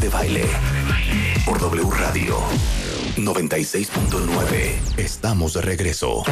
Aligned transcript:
de 0.00 0.08
Baile 0.08 0.46
por 1.44 1.58
W 1.60 1.90
Radio 1.90 2.38
96.9. 3.16 4.96
Estamos 4.96 5.52
de 5.52 5.60
regreso. 5.60 6.20
O 6.20 6.24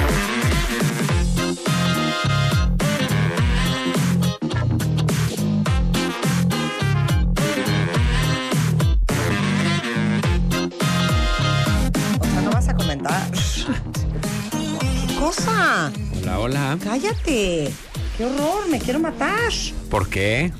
sea, 12.24 12.40
no 12.42 12.50
vas 12.50 12.69
a 12.69 12.74
comentar. 12.74 13.30
¿Qué 13.30 15.14
cosa? 15.19 15.92
Hola, 16.23 16.38
hola. 16.38 16.78
Cállate. 16.82 17.70
Qué 18.16 18.24
horror, 18.24 18.69
me 18.69 18.78
quiero 18.78 18.98
matar. 18.98 19.52
¿Por 19.91 20.09
qué? 20.09 20.52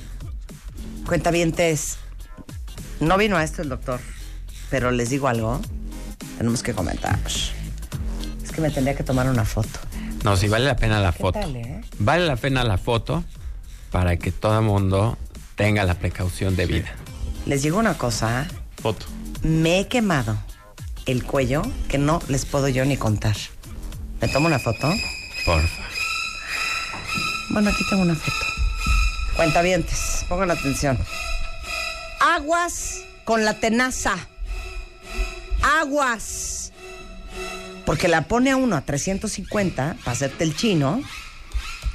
Cuentavientes. 1.07 1.98
No 3.01 3.17
vino 3.17 3.37
a 3.37 3.45
esto 3.45 3.63
el 3.63 3.69
doctor, 3.69 4.01
pero 4.71 4.91
les 4.91 5.11
digo 5.11 5.29
algo. 5.29 5.61
Tenemos 6.37 6.63
que 6.63 6.73
comentar. 6.75 7.19
Es 7.27 8.53
que 8.53 8.61
me 8.61 8.71
tendría 8.71 8.97
que 8.97 9.05
tomar 9.05 9.29
una 9.29 9.45
foto. 9.45 9.79
No, 10.25 10.37
sí 10.37 10.49
vale 10.49 10.65
la 10.65 10.77
pena 10.77 11.01
la 11.01 11.13
¿Qué 11.13 11.19
foto. 11.19 11.39
tal, 11.41 11.57
eh? 11.57 11.81
Vale 11.99 12.27
la 12.27 12.37
pena 12.37 12.65
la 12.65 12.79
foto 12.79 13.25
para 13.91 14.17
que 14.17 14.33
todo 14.33 14.59
el 14.59 14.65
mundo 14.65 15.17
tenga 15.55 15.85
la 15.85 15.95
precaución 15.95 16.57
de 16.57 16.67
vida. 16.67 16.89
Les 17.47 17.63
digo 17.63 17.79
una 17.79 17.95
cosa. 17.95 18.47
Foto. 18.83 19.07
Me 19.43 19.81
he 19.81 19.89
quemado 19.89 20.37
el 21.07 21.25
cuello 21.25 21.63
que 21.89 21.99
no 21.99 22.21
les 22.29 22.45
puedo 22.47 22.69
yo 22.69 22.85
ni 22.85 22.97
contar. 22.97 23.37
¿Me 24.21 24.29
tomo 24.29 24.47
una 24.49 24.59
foto? 24.59 24.93
Porfa. 25.47 25.83
Bueno, 27.51 27.71
aquí 27.71 27.83
tengo 27.89 28.03
una 28.03 28.15
foto. 28.15 28.37
Cuentavientes, 29.37 30.25
pongan 30.29 30.51
atención. 30.51 30.99
Aguas 32.39 33.05
con 33.25 33.45
la 33.45 33.55
tenaza. 33.55 34.15
Aguas. 35.61 36.73
Porque 37.85 38.07
la 38.07 38.29
pone 38.29 38.53
a 38.53 38.57
uno 38.57 38.77
a 38.77 38.83
350 38.83 39.97
para 40.05 40.13
hacerte 40.13 40.45
el 40.45 40.55
chino. 40.55 41.03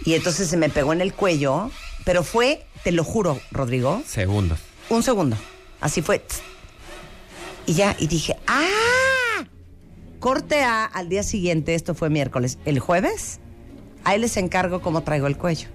Y 0.03 0.15
entonces 0.15 0.49
se 0.49 0.57
me 0.57 0.67
pegó 0.67 0.91
en 0.91 0.99
el 0.99 1.13
cuello. 1.13 1.71
Pero 2.03 2.23
fue, 2.23 2.65
te 2.83 2.91
lo 2.91 3.05
juro, 3.05 3.39
Rodrigo, 3.51 4.03
Segundos. 4.05 4.59
un 4.89 5.01
segundo. 5.01 5.37
Así 5.79 6.01
fue. 6.01 6.21
Y 7.65 7.75
ya, 7.75 7.95
y 7.97 8.07
dije, 8.07 8.35
¡ah! 8.45 9.45
Corte 10.19 10.61
A 10.63 10.83
al 10.83 11.07
día 11.07 11.23
siguiente, 11.23 11.73
esto 11.73 11.95
fue 11.95 12.09
miércoles. 12.09 12.57
El 12.65 12.79
jueves, 12.79 13.39
ahí 14.03 14.19
les 14.19 14.35
encargo 14.35 14.81
cómo 14.81 15.03
traigo 15.03 15.27
el 15.27 15.37
cuello. 15.37 15.69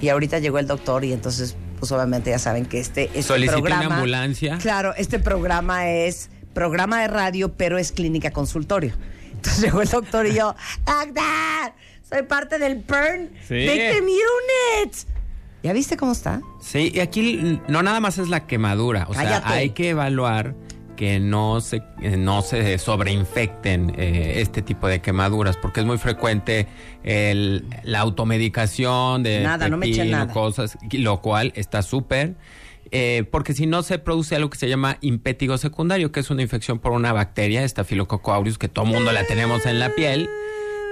Y 0.00 0.08
ahorita 0.08 0.38
llegó 0.38 0.60
el 0.60 0.68
doctor 0.68 1.04
y 1.04 1.12
entonces, 1.12 1.56
pues 1.84 1.92
obviamente 1.92 2.30
ya 2.30 2.38
saben 2.38 2.64
que 2.64 2.80
este, 2.80 3.04
este 3.08 3.22
Solicité 3.22 3.56
una 3.60 3.68
programa... 3.68 3.94
ambulancia. 3.96 4.56
Claro, 4.58 4.94
este 4.96 5.18
programa 5.18 5.90
es 5.90 6.30
programa 6.54 7.02
de 7.02 7.08
radio, 7.08 7.52
pero 7.52 7.76
es 7.76 7.92
clínica 7.92 8.30
consultorio. 8.30 8.94
Entonces 9.34 9.60
llegó 9.64 9.82
el 9.82 9.88
doctor 9.88 10.26
y 10.26 10.34
yo, 10.34 10.54
¡Doctor! 10.86 11.72
Soy 12.08 12.22
parte 12.22 12.58
del 12.58 12.80
PERN 12.80 13.30
Sí. 13.46 13.54
Victim 13.54 14.04
Unit. 14.04 14.94
¿Ya 15.62 15.74
viste 15.74 15.98
cómo 15.98 16.12
está? 16.12 16.40
Sí, 16.62 16.90
y 16.94 17.00
aquí 17.00 17.60
no 17.68 17.82
nada 17.82 18.00
más 18.00 18.16
es 18.16 18.28
la 18.28 18.46
quemadura. 18.46 19.04
O 19.08 19.14
sea, 19.14 19.42
hay 19.44 19.70
que 19.70 19.90
evaluar 19.90 20.54
que 20.94 21.20
no 21.20 21.60
se, 21.60 21.82
eh, 22.02 22.16
no 22.16 22.42
se 22.42 22.78
sobreinfecten 22.78 23.94
eh, 23.98 24.34
este 24.40 24.62
tipo 24.62 24.86
de 24.88 25.00
quemaduras, 25.00 25.56
porque 25.56 25.80
es 25.80 25.86
muy 25.86 25.98
frecuente 25.98 26.66
el- 27.02 27.64
la 27.82 28.00
automedicación 28.00 29.22
de 29.22 29.40
Nada, 29.42 29.68
no 29.68 29.76
me 29.76 29.86
echen 29.86 29.98
pepino, 30.06 30.18
nada. 30.18 30.32
cosas, 30.32 30.76
lo 30.92 31.20
cual 31.20 31.52
está 31.56 31.82
súper. 31.82 32.34
eh, 32.90 33.24
porque 33.32 33.54
si 33.54 33.66
no 33.66 33.82
se 33.82 33.98
produce 33.98 34.36
algo 34.36 34.50
que 34.50 34.58
se 34.58 34.68
llama 34.68 34.98
impétigo 35.00 35.56
secundario, 35.58 36.12
que 36.12 36.20
es 36.20 36.30
una 36.30 36.42
infección 36.42 36.78
por 36.78 36.92
una 36.92 37.12
bacteria, 37.12 37.66
Staphylococcus 37.66 38.32
aureus, 38.34 38.58
que 38.58 38.68
todo 38.68 38.84
mundo 38.84 39.10
la 39.10 39.24
tenemos 39.24 39.66
en 39.66 39.80
la 39.80 39.88
piel 39.94 40.28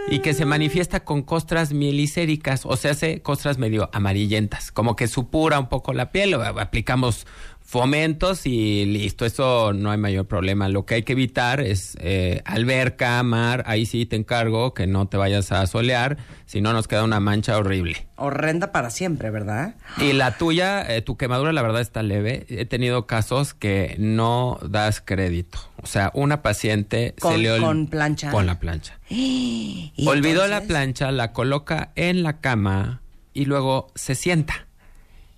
y 0.09 0.19
que 0.19 0.35
se 0.35 0.45
manifiesta 0.45 1.05
con 1.05 1.23
costras 1.23 1.73
mielicéricas, 1.73 2.67
o 2.67 2.77
sea, 2.77 2.91
hace 2.93 3.21
costras 3.23 3.59
medio 3.59 3.89
amarillentas, 3.93 4.73
como 4.73 4.97
que 4.97 5.07
supura 5.07 5.61
un 5.61 5.69
poco 5.69 5.93
la 5.93 6.11
piel, 6.11 6.35
o 6.35 6.43
aplicamos 6.43 7.25
fomentos 7.73 8.45
y 8.45 8.85
listo, 8.85 9.25
eso 9.25 9.73
no 9.73 9.91
hay 9.91 9.97
mayor 9.97 10.27
problema. 10.27 10.69
Lo 10.69 10.85
que 10.85 10.97
hay 10.97 11.05
que 11.05 11.15
evitar 11.15 11.63
es 11.63 11.97
eh, 12.01 12.43
alberca, 12.45 13.23
mar, 13.23 13.65
ahí 13.67 13.87
sí 13.87 14.05
te 14.05 14.15
encargo 14.17 14.75
que 14.75 14.87
no 14.87 15.09
te 15.09 15.17
vayas 15.17 15.53
a 15.53 15.67
solear, 15.67 16.19
si 16.45 16.61
no 16.61 16.75
nos 16.75 16.87
queda 16.87 17.03
una 17.03 17.19
mancha 17.19 17.57
horrible. 17.57 18.07
Horrenda 18.17 18.73
para 18.73 18.91
siempre, 18.91 19.31
¿verdad? 19.31 19.77
Y 19.97 20.13
la 20.13 20.37
tuya, 20.37 20.83
eh, 20.83 21.01
tu 21.01 21.17
quemadura, 21.17 21.55
la 21.55 21.63
verdad 21.63 21.81
está 21.81 22.03
leve. 22.03 22.45
He 22.51 22.67
tenido 22.67 23.07
casos 23.07 23.55
que 23.55 23.97
no 23.99 24.59
das 24.69 25.01
crédito. 25.01 25.59
O 25.83 25.87
sea, 25.87 26.11
una 26.13 26.43
paciente 26.43 27.15
Con- 27.21 27.33
se 27.33 27.39
le 27.39 27.59
con 27.59 27.87
plancha. 27.87 28.31
Con 28.31 28.45
la 28.45 28.61
plancha. 28.61 28.99
Olvidó 30.07 30.47
la 30.47 30.61
plancha, 30.61 31.11
la 31.11 31.33
coloca 31.33 31.93
en 31.95 32.23
la 32.23 32.39
cama 32.39 33.01
y 33.33 33.47
luego 33.47 33.91
se 33.95 34.15
sienta. 34.15 34.67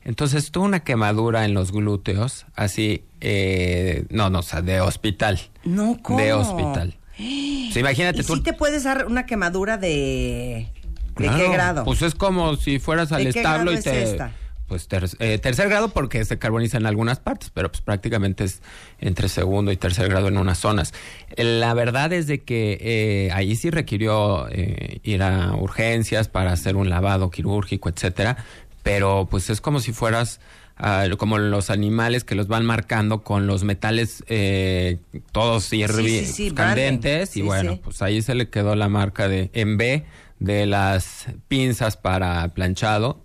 Entonces 0.05 0.51
tuvo 0.51 0.65
una 0.65 0.81
quemadura 0.81 1.45
en 1.45 1.55
los 1.55 1.73
glúteos, 1.73 2.47
así, 2.55 3.05
eh, 3.21 4.05
no, 4.11 4.31
no, 4.31 4.41
o 4.41 4.43
sea, 4.43 4.61
de 4.63 4.81
hospital. 4.81 5.41
No, 5.65 5.99
¿cómo? 6.03 6.19
De 6.21 6.33
hospital. 6.33 6.97
Sea, 7.73 7.81
imagínate 7.81 8.21
¿Y 8.23 8.25
tú. 8.25 8.35
si 8.35 8.43
te 8.43 8.53
puedes 8.53 8.85
dar 8.85 9.07
una 9.07 9.25
quemadura 9.25 9.77
de... 9.79 10.69
¿De 11.17 11.27
Claro, 11.27 11.39
qué 11.39 11.49
grado? 11.53 11.85
Pues 11.85 12.03
es 12.03 12.15
como 12.17 12.57
si 12.57 12.81
fueras 12.81 13.13
al 13.13 13.25
¿De 13.25 13.31
qué 13.33 13.39
establo 13.39 13.73
y 13.73 13.77
es 13.77 13.85
te. 13.85 14.03
esta? 14.03 14.33
Pues 14.67 14.89
ter- 14.89 15.09
eh, 15.21 15.39
tercer 15.39 15.69
grado 15.69 15.91
porque 15.91 16.25
se 16.25 16.39
carboniza 16.39 16.79
en 16.79 16.87
algunas 16.87 17.21
partes, 17.21 17.51
pero 17.55 17.71
pues 17.71 17.83
prácticamente 17.83 18.43
es 18.45 18.63
entre 18.99 19.29
segundo 19.29 19.71
y 19.71 19.77
tercer 19.77 20.09
grado 20.09 20.27
en 20.29 20.39
unas 20.39 20.59
zonas. 20.59 20.93
La 21.37 21.73
verdad 21.75 22.13
es 22.15 22.27
de 22.27 22.43
que 22.43 22.79
eh, 22.81 23.31
ahí 23.33 23.55
sí 23.57 23.71
requirió 23.71 24.49
eh, 24.51 25.01
ir 25.05 25.23
a 25.23 25.55
urgencias 25.55 26.29
para 26.29 26.51
hacer 26.51 26.75
un 26.77 26.89
lavado 26.91 27.31
quirúrgico, 27.31 27.91
etcétera, 27.91 28.39
pero 28.85 29.27
pues 29.29 29.51
es 29.51 29.61
como 29.61 29.81
si 29.81 29.93
fueras 29.93 30.39
ah, 30.77 31.07
como 31.19 31.39
los 31.39 31.71
animales 31.71 32.23
que 32.23 32.37
los 32.37 32.47
van 32.47 32.65
marcando 32.65 33.23
con 33.25 33.49
los 33.49 33.65
metales 33.65 34.23
eh, 34.29 34.99
todos 35.33 35.73
hirvi- 35.73 36.21
sí, 36.25 36.27
sí, 36.27 36.51
candentes 36.53 37.31
branding. 37.31 37.31
y 37.31 37.33
Sí, 37.33 37.43
bueno, 37.43 37.73
sí. 37.73 37.81
pues 37.83 38.03
ahí 38.03 38.23
se 38.23 38.37
le 38.37 38.49
quedó 38.51 38.77
la 38.77 38.89
marca 38.89 39.27
de 39.27 39.51
en 39.55 39.77
B 39.77 40.05
de 40.39 40.67
las 40.67 41.27
pinzas 41.49 41.97
para 41.97 42.47
planchado 42.55 43.23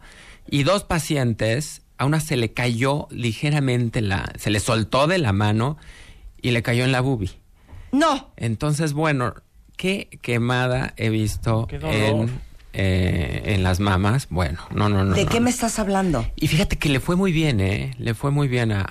y 0.49 0.63
dos 0.63 0.83
pacientes 0.83 1.83
a 1.97 2.05
una 2.05 2.21
se 2.21 2.37
le 2.37 2.53
cayó 2.53 3.07
ligeramente 3.11 4.01
la 4.01 4.31
se 4.37 4.49
le 4.49 4.59
soltó 4.61 5.05
de 5.07 5.17
la 5.17 5.33
mano 5.33 5.77
y 6.41 6.51
le 6.51 6.63
cayó 6.63 6.85
en 6.85 6.91
la 6.93 7.01
bubi. 7.01 7.31
No. 7.91 8.31
Entonces, 8.37 8.93
bueno, 8.93 9.33
qué 9.75 10.07
quemada 10.21 10.93
he 10.95 11.09
visto 11.09 11.67
Qué 11.67 11.79
dolor. 11.79 11.93
en 12.29 12.41
eh, 12.73 13.41
en 13.45 13.63
las 13.63 13.79
mamas. 13.79 14.27
Bueno, 14.29 14.59
no, 14.73 14.89
no, 14.89 15.03
no. 15.03 15.13
¿De 15.15 15.23
no, 15.25 15.29
qué 15.29 15.39
no. 15.39 15.45
me 15.45 15.49
estás 15.49 15.79
hablando? 15.79 16.25
Y 16.35 16.47
fíjate 16.47 16.77
que 16.77 16.89
le 16.89 16.99
fue 16.99 17.15
muy 17.15 17.31
bien, 17.31 17.59
¿eh? 17.59 17.95
Le 17.97 18.13
fue 18.13 18.31
muy 18.31 18.47
bien 18.47 18.71
a, 18.71 18.85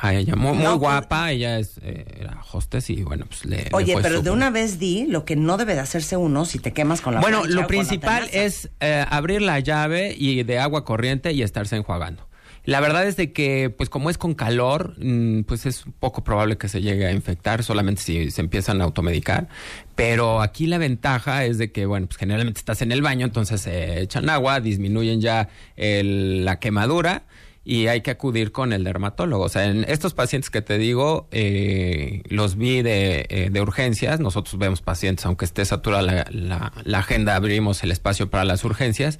a- 0.00 0.14
ella. 0.14 0.36
Muy, 0.36 0.56
No, 0.58 0.70
pues- 0.70 0.78
guapa. 0.80 1.30
Ella 1.32 1.58
es, 1.58 1.78
eh, 1.82 2.04
era 2.20 2.38
hostess 2.52 2.90
y 2.90 3.02
bueno, 3.02 3.26
pues 3.26 3.44
le. 3.44 3.56
le 3.64 3.68
Oye, 3.72 3.92
fue 3.94 4.02
pero 4.02 4.22
de 4.22 4.30
una 4.30 4.50
vez 4.50 4.78
di 4.78 5.06
lo 5.06 5.24
que 5.24 5.36
no 5.36 5.56
debe 5.56 5.74
de 5.74 5.80
hacerse 5.80 6.16
uno 6.16 6.44
si 6.44 6.58
te 6.58 6.72
quemas 6.72 7.00
con 7.00 7.14
la 7.14 7.20
Bueno, 7.20 7.44
lo 7.46 7.66
principal 7.66 8.28
es 8.32 8.70
eh, 8.80 9.04
abrir 9.08 9.42
la 9.42 9.58
llave 9.60 10.14
y 10.16 10.42
de 10.42 10.58
agua 10.58 10.84
corriente 10.84 11.32
y 11.32 11.42
estarse 11.42 11.76
enjuagando. 11.76 12.26
La 12.64 12.80
verdad 12.80 13.06
es 13.06 13.16
de 13.16 13.32
que, 13.32 13.68
pues 13.68 13.90
como 13.90 14.08
es 14.08 14.16
con 14.16 14.34
calor, 14.34 14.94
mm, 14.98 15.42
pues 15.42 15.66
es 15.66 15.84
poco 16.00 16.24
probable 16.24 16.56
que 16.56 16.68
se 16.68 16.80
llegue 16.80 17.06
a 17.06 17.12
infectar, 17.12 17.62
solamente 17.62 18.00
si 18.00 18.30
se 18.30 18.40
empiezan 18.40 18.80
a 18.80 18.84
automedicar. 18.84 19.48
Pero 19.94 20.40
aquí 20.40 20.66
la 20.66 20.78
ventaja 20.78 21.44
es 21.44 21.58
de 21.58 21.70
que, 21.72 21.84
bueno, 21.86 22.06
pues 22.06 22.16
generalmente 22.16 22.58
estás 22.58 22.80
en 22.80 22.90
el 22.92 23.02
baño, 23.02 23.26
entonces 23.26 23.60
se 23.60 24.00
echan 24.00 24.30
agua, 24.30 24.60
disminuyen 24.60 25.20
ya 25.20 25.48
la 25.76 26.58
quemadura 26.58 27.24
y 27.66 27.86
hay 27.86 28.00
que 28.02 28.10
acudir 28.10 28.52
con 28.52 28.72
el 28.72 28.84
dermatólogo. 28.84 29.44
O 29.44 29.48
sea, 29.48 29.66
en 29.66 29.84
estos 29.88 30.12
pacientes 30.14 30.50
que 30.50 30.60
te 30.62 30.76
digo, 30.78 31.28
eh, 31.32 32.22
los 32.28 32.56
vi 32.56 32.82
de, 32.82 33.26
eh, 33.28 33.48
de 33.50 33.60
urgencias. 33.60 34.20
Nosotros 34.20 34.58
vemos 34.58 34.82
pacientes, 34.82 35.24
aunque 35.26 35.44
esté 35.44 35.64
saturada 35.64 36.02
la, 36.02 36.26
la- 36.30 36.72
la 36.84 36.98
agenda, 36.98 37.36
abrimos 37.36 37.82
el 37.82 37.90
espacio 37.90 38.28
para 38.30 38.44
las 38.44 38.64
urgencias. 38.64 39.18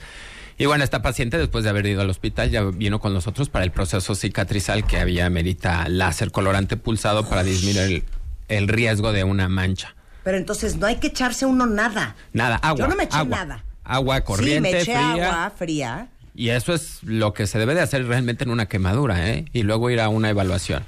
Y 0.56 0.66
bueno, 0.66 0.84
esta 0.84 1.02
paciente, 1.02 1.36
después 1.36 1.64
de 1.64 1.70
haber 1.70 1.86
ido 1.86 2.00
al 2.00 2.10
hospital, 2.10 2.50
ya 2.50 2.62
vino 2.62 3.00
con 3.00 3.12
nosotros 3.12 3.48
para 3.48 3.64
el 3.64 3.72
proceso 3.72 4.14
cicatrizal 4.14 4.86
que 4.86 4.98
había 4.98 5.28
merita 5.30 5.88
láser 5.88 6.30
colorante 6.30 6.76
pulsado 6.76 7.28
para 7.28 7.42
disminuir 7.42 8.04
el, 8.48 8.56
el 8.56 8.68
riesgo 8.68 9.12
de 9.12 9.24
una 9.24 9.48
mancha. 9.48 9.94
Pero 10.22 10.36
entonces 10.38 10.76
no 10.76 10.86
hay 10.86 10.96
que 10.96 11.08
echarse 11.08 11.44
uno 11.44 11.66
nada. 11.66 12.16
Nada, 12.32 12.56
agua. 12.56 12.78
Yo 12.78 12.88
no 12.88 12.96
me 12.96 13.04
eché 13.04 13.16
agua. 13.18 13.36
nada. 13.36 13.64
Agua 13.82 14.20
corriente, 14.22 14.68
sí, 14.70 14.74
me 14.74 14.80
eché 14.80 14.92
fría. 14.92 15.28
agua 15.28 15.52
fría. 15.56 16.08
Y 16.36 16.48
eso 16.48 16.72
es 16.72 17.02
lo 17.02 17.34
que 17.34 17.46
se 17.46 17.58
debe 17.58 17.74
de 17.74 17.80
hacer 17.80 18.06
realmente 18.06 18.44
en 18.44 18.50
una 18.50 18.66
quemadura, 18.66 19.28
¿eh? 19.30 19.44
Y 19.52 19.62
luego 19.62 19.90
ir 19.90 20.00
a 20.00 20.08
una 20.08 20.30
evaluación. 20.30 20.84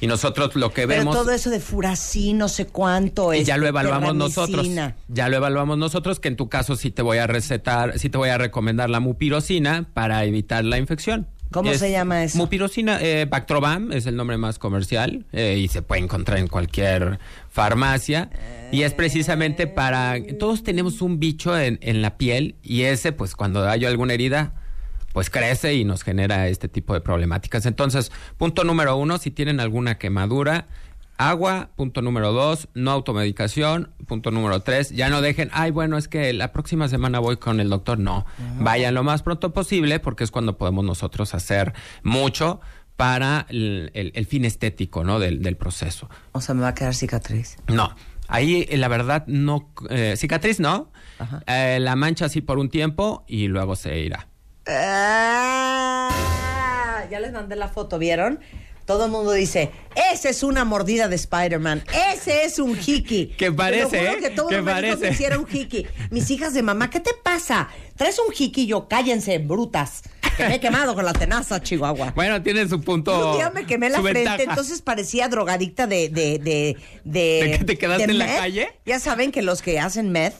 Y 0.00 0.06
nosotros 0.06 0.54
lo 0.56 0.72
que 0.72 0.86
Pero 0.86 1.00
vemos... 1.00 1.14
todo 1.14 1.30
eso 1.30 1.50
de 1.50 1.60
furacín, 1.60 2.38
no 2.38 2.48
sé 2.48 2.66
cuánto 2.66 3.34
y 3.34 3.38
es. 3.38 3.46
ya 3.46 3.56
lo 3.58 3.66
evaluamos 3.66 4.14
nosotros. 4.14 4.66
Ya 5.08 5.28
lo 5.28 5.36
evaluamos 5.36 5.76
nosotros, 5.78 6.20
que 6.20 6.28
en 6.28 6.36
tu 6.36 6.48
caso 6.48 6.76
sí 6.76 6.90
te 6.90 7.02
voy 7.02 7.18
a 7.18 7.26
recetar, 7.26 7.98
sí 7.98 8.08
te 8.08 8.16
voy 8.18 8.30
a 8.30 8.38
recomendar 8.38 8.88
la 8.88 9.00
mupirocina 9.00 9.88
para 9.92 10.24
evitar 10.24 10.64
la 10.64 10.78
infección. 10.78 11.28
¿Cómo 11.50 11.72
Es 11.72 11.80
se 11.80 11.90
llama 11.90 12.22
eso? 12.22 12.38
Mupirocina, 12.38 13.00
eh, 13.02 13.26
Bactroban 13.28 13.92
es 13.92 14.06
el 14.06 14.14
nombre 14.14 14.36
más 14.36 14.60
comercial 14.60 15.26
eh, 15.32 15.58
y 15.58 15.66
se 15.66 15.82
puede 15.82 16.00
encontrar 16.00 16.38
en 16.38 16.46
cualquier 16.46 17.18
farmacia. 17.50 18.30
Y 18.70 18.82
es 18.82 18.94
precisamente 18.94 19.66
para... 19.66 20.14
Todos 20.38 20.62
tenemos 20.62 21.02
un 21.02 21.18
bicho 21.18 21.58
en, 21.58 21.80
en 21.82 22.02
la 22.02 22.16
piel 22.16 22.54
y 22.62 22.82
ese, 22.82 23.10
pues 23.10 23.34
cuando 23.34 23.68
hay 23.68 23.84
alguna 23.84 24.14
herida, 24.14 24.54
pues 25.12 25.30
crece 25.30 25.74
y 25.74 25.84
nos 25.84 26.02
genera 26.02 26.48
este 26.48 26.68
tipo 26.68 26.94
de 26.94 27.00
problemáticas. 27.00 27.66
Entonces, 27.66 28.12
punto 28.36 28.64
número 28.64 28.96
uno, 28.96 29.18
si 29.18 29.30
tienen 29.30 29.60
alguna 29.60 29.98
quemadura, 29.98 30.66
agua. 31.16 31.70
Punto 31.76 32.00
número 32.02 32.32
dos, 32.32 32.68
no 32.74 32.90
automedicación. 32.92 33.90
Punto 34.06 34.30
número 34.30 34.60
tres, 34.60 34.90
ya 34.90 35.08
no 35.10 35.20
dejen, 35.20 35.50
ay, 35.52 35.70
bueno, 35.70 35.98
es 35.98 36.08
que 36.08 36.32
la 36.32 36.52
próxima 36.52 36.88
semana 36.88 37.18
voy 37.18 37.36
con 37.36 37.60
el 37.60 37.68
doctor. 37.68 37.98
No, 37.98 38.24
vayan 38.58 38.94
lo 38.94 39.02
más 39.02 39.22
pronto 39.22 39.52
posible 39.52 40.00
porque 40.00 40.24
es 40.24 40.30
cuando 40.30 40.56
podemos 40.56 40.84
nosotros 40.84 41.34
hacer 41.34 41.74
mucho 42.02 42.60
para 42.96 43.46
el, 43.48 43.90
el- 43.94 44.12
el 44.14 44.26
fin 44.26 44.44
estético, 44.44 45.04
¿no? 45.04 45.18
Del, 45.18 45.42
del 45.42 45.56
proceso. 45.56 46.08
O 46.32 46.40
sea, 46.40 46.54
me 46.54 46.62
va 46.62 46.68
a 46.68 46.74
quedar 46.74 46.94
cicatriz. 46.94 47.56
No, 47.68 47.94
ahí 48.28 48.66
eh, 48.68 48.76
la 48.76 48.88
verdad 48.88 49.24
no, 49.26 49.70
eh, 49.88 50.14
cicatriz 50.16 50.60
no, 50.60 50.90
Ajá. 51.18 51.42
Eh, 51.46 51.78
la 51.80 51.96
mancha 51.96 52.26
así 52.26 52.40
por 52.42 52.58
un 52.58 52.68
tiempo 52.70 53.24
y 53.26 53.48
luego 53.48 53.74
se 53.76 53.98
irá. 54.00 54.26
Ah, 55.32 57.04
ya 57.10 57.20
les 57.20 57.32
mandé 57.32 57.56
la 57.56 57.68
foto, 57.68 57.98
¿vieron? 57.98 58.40
Todo 58.86 59.04
el 59.04 59.10
mundo 59.12 59.32
dice, 59.32 59.70
esa 60.12 60.28
es 60.30 60.42
una 60.42 60.64
mordida 60.64 61.06
de 61.06 61.14
Spider-Man, 61.14 61.84
ese 62.12 62.44
es 62.44 62.58
un 62.58 62.76
hiki. 62.76 63.26
Que 63.38 63.52
parece, 63.52 63.98
Te 63.98 64.02
lo 64.02 64.08
juro 64.10 64.18
¿eh? 64.18 64.20
que 64.20 64.30
todo 64.30 64.48
Que 64.48 64.62
parece. 64.62 65.10
hiciera 65.10 65.38
un 65.38 65.46
hiki. 65.50 65.86
Mis 66.10 66.28
hijas 66.30 66.54
de 66.54 66.62
mamá, 66.62 66.90
¿qué 66.90 66.98
te 66.98 67.12
pasa? 67.22 67.68
Traes 67.96 68.18
un 68.18 68.34
hiki 68.36 68.62
y 68.62 68.66
yo, 68.66 68.88
cállense, 68.88 69.38
brutas. 69.38 70.02
Que 70.36 70.44
me 70.48 70.56
he 70.56 70.60
quemado 70.60 70.94
con 70.96 71.04
la 71.04 71.12
tenaza, 71.12 71.62
Chihuahua. 71.62 72.12
Bueno, 72.16 72.42
tiene 72.42 72.68
su 72.68 72.80
punto. 72.80 73.30
Un 73.32 73.36
día 73.36 73.50
me 73.50 73.64
quemé 73.66 73.90
la 73.90 74.00
frente, 74.00 74.20
ventaja. 74.24 74.42
entonces 74.42 74.82
parecía 74.82 75.28
drogadicta 75.28 75.86
de... 75.86 76.08
¿De, 76.08 76.38
de, 76.38 76.76
de, 77.04 77.44
¿De 77.44 77.58
que 77.58 77.64
te 77.64 77.78
quedaste 77.78 78.04
en 78.04 78.18
la 78.18 78.26
calle? 78.26 78.72
Ya 78.86 78.98
saben 78.98 79.30
que 79.30 79.42
los 79.42 79.62
que 79.62 79.78
hacen 79.78 80.10
meth, 80.10 80.34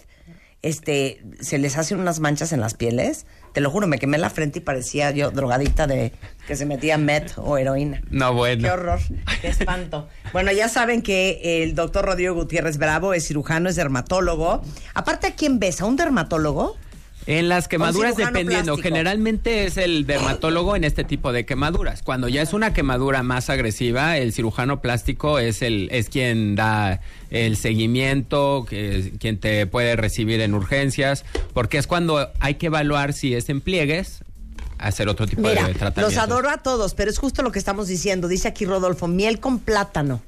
este, 0.62 1.22
se 1.40 1.58
les 1.58 1.76
hacen 1.76 2.00
unas 2.00 2.18
manchas 2.18 2.52
en 2.52 2.60
las 2.60 2.74
pieles. 2.74 3.26
Te 3.52 3.60
lo 3.60 3.70
juro, 3.70 3.86
me 3.86 3.98
quemé 3.98 4.18
la 4.18 4.30
frente 4.30 4.60
y 4.60 4.62
parecía 4.62 5.10
yo 5.10 5.30
drogadicta 5.30 5.86
de 5.86 6.12
que 6.46 6.56
se 6.56 6.66
metía 6.66 6.98
meth 6.98 7.32
o 7.36 7.58
heroína. 7.58 8.00
No, 8.10 8.32
bueno. 8.32 8.62
Qué 8.62 8.70
horror, 8.70 9.00
qué 9.40 9.48
espanto. 9.48 10.08
Bueno, 10.32 10.52
ya 10.52 10.68
saben 10.68 11.02
que 11.02 11.62
el 11.62 11.74
doctor 11.74 12.04
Rodrigo 12.04 12.34
Gutiérrez 12.34 12.78
Bravo 12.78 13.12
es 13.14 13.26
cirujano, 13.26 13.68
es 13.68 13.76
dermatólogo. 13.76 14.62
Aparte, 14.94 15.26
¿a 15.26 15.34
quién 15.34 15.58
ves? 15.58 15.80
¿A 15.80 15.86
un 15.86 15.96
dermatólogo? 15.96 16.76
En 17.30 17.48
las 17.48 17.68
quemaduras, 17.68 18.16
dependiendo, 18.16 18.74
plástico. 18.74 18.82
generalmente 18.82 19.64
es 19.64 19.76
el 19.76 20.04
dermatólogo 20.04 20.74
en 20.74 20.82
este 20.82 21.04
tipo 21.04 21.32
de 21.32 21.46
quemaduras. 21.46 22.02
Cuando 22.02 22.26
ya 22.26 22.42
es 22.42 22.52
una 22.52 22.74
quemadura 22.74 23.22
más 23.22 23.50
agresiva, 23.50 24.18
el 24.18 24.32
cirujano 24.32 24.80
plástico 24.80 25.38
es 25.38 25.62
el 25.62 25.88
es 25.92 26.08
quien 26.08 26.56
da 26.56 27.00
el 27.30 27.56
seguimiento, 27.56 28.66
que, 28.68 29.12
quien 29.20 29.38
te 29.38 29.64
puede 29.68 29.94
recibir 29.94 30.40
en 30.40 30.54
urgencias, 30.54 31.24
porque 31.54 31.78
es 31.78 31.86
cuando 31.86 32.32
hay 32.40 32.56
que 32.56 32.66
evaluar 32.66 33.12
si 33.12 33.32
es 33.32 33.48
en 33.48 33.60
pliegues, 33.60 34.24
hacer 34.78 35.08
otro 35.08 35.28
tipo 35.28 35.42
Mira, 35.42 35.68
de 35.68 35.74
tratamiento. 35.74 36.00
los 36.00 36.16
adoro 36.16 36.50
a 36.50 36.56
todos, 36.56 36.94
pero 36.94 37.12
es 37.12 37.18
justo 37.20 37.44
lo 37.44 37.52
que 37.52 37.60
estamos 37.60 37.86
diciendo. 37.86 38.26
Dice 38.26 38.48
aquí 38.48 38.64
Rodolfo, 38.64 39.06
miel 39.06 39.38
con 39.38 39.60
plátano. 39.60 40.20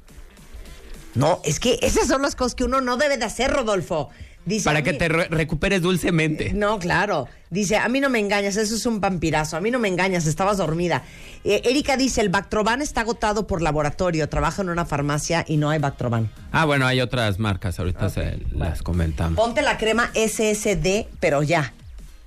No, 1.15 1.41
es 1.43 1.59
que 1.59 1.79
esas 1.81 2.07
son 2.07 2.21
las 2.21 2.37
cosas 2.37 2.55
que 2.55 2.63
uno 2.63 2.79
no 2.79 2.95
debe 2.95 3.17
de 3.17 3.25
hacer, 3.25 3.51
Rodolfo. 3.51 4.09
Dice, 4.45 4.65
Para 4.65 4.81
que 4.83 4.91
te 4.93 5.07
re- 5.07 5.27
recuperes 5.29 5.81
dulcemente. 5.81 6.51
No, 6.53 6.77
claro. 6.77 7.27
Dice, 7.49 7.77
a 7.77 7.87
mí 7.87 8.01
no 8.01 8.09
me 8.09 8.19
engañas, 8.19 8.57
eso 8.57 8.75
es 8.75 8.85
un 8.85 8.99
vampirazo. 8.99 9.55
A 9.55 9.61
mí 9.61 9.71
no 9.71 9.79
me 9.79 9.87
engañas, 9.87 10.25
estabas 10.25 10.57
dormida. 10.57 11.03
Eh, 11.45 11.61
Erika 11.63 11.95
dice, 11.95 12.19
el 12.19 12.27
Bactroban 12.29 12.81
está 12.81 13.01
agotado 13.01 13.47
por 13.47 13.61
laboratorio. 13.61 14.27
Trabaja 14.27 14.61
en 14.61 14.69
una 14.69 14.85
farmacia 14.85 15.45
y 15.47 15.55
no 15.57 15.69
hay 15.69 15.79
Bactroban. 15.79 16.29
Ah, 16.51 16.65
bueno, 16.65 16.85
hay 16.85 16.99
otras 16.99 17.39
marcas, 17.39 17.79
ahorita 17.79 18.09
se 18.09 18.39
las 18.51 18.81
comentamos. 18.83 19.37
Ponte 19.37 19.61
la 19.61 19.77
crema 19.77 20.11
SSD, 20.13 21.07
pero 21.21 21.41
ya. 21.43 21.73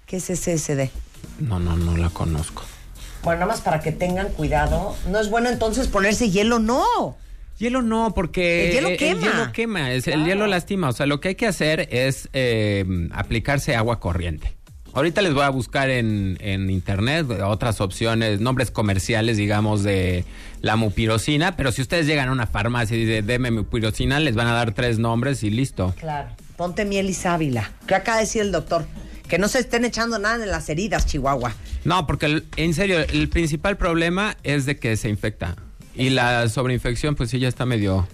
¿Qué 0.07 0.17
es 0.17 0.25
SSD? 0.25 0.89
No, 1.41 1.59
no, 1.59 1.77
no 1.77 1.97
la 1.99 2.09
conozco. 2.09 2.63
Bueno, 3.25 3.41
nada 3.41 3.53
más 3.53 3.61
para 3.61 3.81
que 3.81 3.93
tengan 3.93 4.29
cuidado. 4.29 4.97
No 5.11 5.21
es 5.21 5.29
bueno 5.29 5.51
entonces 5.51 5.89
ponerse 5.89 6.31
hielo, 6.31 6.61
no. 6.61 7.17
Hielo 7.59 7.81
no, 7.83 8.13
porque 8.15 8.69
El 8.69 8.73
hielo 8.75 8.89
eh, 8.91 8.97
quema. 8.97 9.21
hielo 9.21 9.53
quema, 9.53 9.93
es- 9.93 10.07
el 10.09 10.25
hielo 10.25 10.47
lastima. 10.47 10.89
O 10.89 10.93
sea, 10.93 11.07
lo 11.07 11.21
que 11.21 11.29
hay 11.29 11.35
que 11.37 11.47
hacer 11.47 11.89
es 11.91 12.29
eh, 12.33 12.85
aplicarse 13.13 13.75
agua 13.75 13.99
corriente. 14.01 14.57
Ahorita 14.93 15.21
les 15.21 15.35
voy 15.35 15.43
a 15.43 15.51
buscar 15.51 15.91
en, 15.91 16.39
en 16.41 16.71
internet 16.71 17.27
otras 17.45 17.83
opciones, 17.83 18.41
nombres 18.41 18.71
comerciales, 18.71 19.37
digamos, 19.37 19.83
de 19.83 20.25
la 20.63 20.77
mupirocina. 20.77 21.55
Pero 21.55 21.71
si 21.71 21.83
ustedes 21.83 22.07
llegan 22.07 22.31
a 22.31 22.33
una 22.33 22.47
farmacia 22.47 22.97
y 22.97 23.05
dicen, 23.05 23.27
deme 23.27 23.51
mupirocina, 23.51 24.21
les 24.21 24.35
van 24.35 24.47
a 24.47 24.53
dar 24.55 24.73
tres 24.73 24.99
nombres 24.99 25.43
y 25.43 25.51
listo. 25.51 25.95
Claro. 26.01 26.31
Ponte 26.57 26.87
miel 26.87 27.11
y 27.11 27.15
sábila. 27.15 27.73
¿Qué 27.87 27.95
acaba 27.95 28.17
de 28.19 28.25
decir 28.25 28.41
el 28.41 28.53
doctor? 28.53 28.87
Que 29.29 29.39
no 29.39 29.49
se 29.49 29.59
estén 29.59 29.85
echando 29.85 30.19
nada 30.19 30.43
en 30.43 30.51
las 30.51 30.69
heridas, 30.71 31.05
Chihuahua. 31.05 31.55
No, 31.85 32.07
porque 32.07 32.25
el- 32.27 32.45
en 32.57 32.73
serio, 32.73 32.99
el 33.01 33.29
principal 33.29 33.77
problema 33.77 34.37
es 34.45 34.65
de 34.65 34.79
que 34.79 34.97
se 34.97 35.11
infecta. 35.11 35.57
Y 35.97 36.11
la 36.11 36.49
sobreinfección, 36.49 37.15
pues 37.15 37.31
sí, 37.31 37.39
ya 37.39 37.49
está 37.49 37.67
medio... 37.67 38.07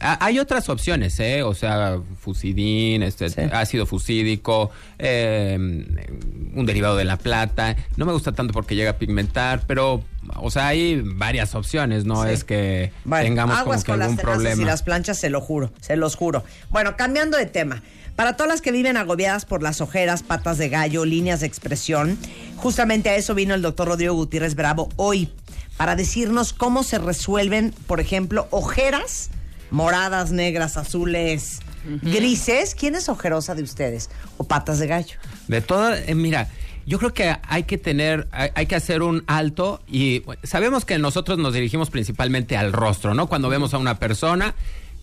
Ha- 0.00 0.22
Hay 0.26 0.38
otras 0.40 0.68
opciones, 0.68 1.18
¿eh? 1.20 1.42
O 1.44 1.54
sea, 1.54 1.98
fusidín, 2.20 3.02
este, 3.04 3.30
Sí. 3.30 3.40
ácido 3.52 3.86
fusídico, 3.86 4.70
eh, 4.98 5.56
un 5.56 6.66
derivado 6.66 6.96
de 6.96 7.04
la 7.04 7.16
plata. 7.16 7.76
No 7.96 8.04
me 8.04 8.12
gusta 8.12 8.32
tanto 8.32 8.52
porque 8.52 8.74
llega 8.74 8.90
a 8.90 8.98
pigmentar, 8.98 9.62
pero, 9.66 10.02
o 10.36 10.50
sea, 10.50 10.66
hay 10.68 11.00
varias 11.04 11.54
opciones, 11.54 12.04
no 12.04 12.24
Sí. 12.24 12.30
es 12.30 12.44
que 12.44 12.90
Bueno, 13.04 13.24
tengamos 13.24 13.58
como 13.60 13.76
que 13.78 13.84
con 13.84 14.02
algún 14.02 14.16
las 14.16 14.24
problema. 14.24 14.62
y 14.62 14.64
las 14.64 14.82
planchas, 14.82 15.18
se 15.18 15.30
lo 15.30 15.40
juro, 15.40 15.72
se 15.80 15.96
los 15.96 16.16
juro. 16.16 16.44
Bueno, 16.70 16.96
cambiando 16.96 17.36
de 17.38 17.46
tema. 17.46 17.82
Para 18.16 18.36
todas 18.36 18.48
las 18.52 18.60
que 18.60 18.70
viven 18.70 18.96
agobiadas 18.96 19.44
por 19.44 19.60
las 19.62 19.80
ojeras, 19.80 20.22
patas 20.22 20.56
de 20.58 20.68
gallo, 20.68 21.04
líneas 21.04 21.40
de 21.40 21.46
expresión, 21.46 22.16
justamente 22.56 23.08
a 23.10 23.16
eso 23.16 23.34
vino 23.34 23.54
el 23.54 23.62
doctor 23.62 23.88
Rodrigo 23.88 24.14
Gutiérrez 24.14 24.54
Bravo 24.54 24.88
hoy, 24.96 25.30
para 25.76 25.96
decirnos 25.96 26.52
cómo 26.52 26.82
se 26.82 26.98
resuelven, 26.98 27.74
por 27.86 28.00
ejemplo, 28.00 28.46
ojeras 28.50 29.30
moradas, 29.70 30.30
negras, 30.30 30.76
azules, 30.76 31.60
grises. 32.02 32.74
¿Quién 32.74 32.94
es 32.94 33.08
ojerosa 33.08 33.54
de 33.54 33.62
ustedes? 33.62 34.08
¿O 34.38 34.44
patas 34.44 34.78
de 34.78 34.86
gallo? 34.86 35.16
De 35.48 35.60
todo, 35.60 35.94
eh, 35.94 36.14
mira, 36.14 36.48
yo 36.86 36.98
creo 36.98 37.12
que 37.12 37.36
hay 37.42 37.64
que 37.64 37.76
tener, 37.76 38.28
hay, 38.30 38.50
hay 38.54 38.66
que 38.66 38.76
hacer 38.76 39.02
un 39.02 39.24
alto 39.26 39.82
y 39.88 40.22
sabemos 40.44 40.84
que 40.84 40.98
nosotros 40.98 41.38
nos 41.38 41.54
dirigimos 41.54 41.90
principalmente 41.90 42.56
al 42.56 42.72
rostro, 42.72 43.14
¿no? 43.14 43.26
Cuando 43.28 43.48
vemos 43.48 43.74
a 43.74 43.78
una 43.78 43.98
persona, 43.98 44.54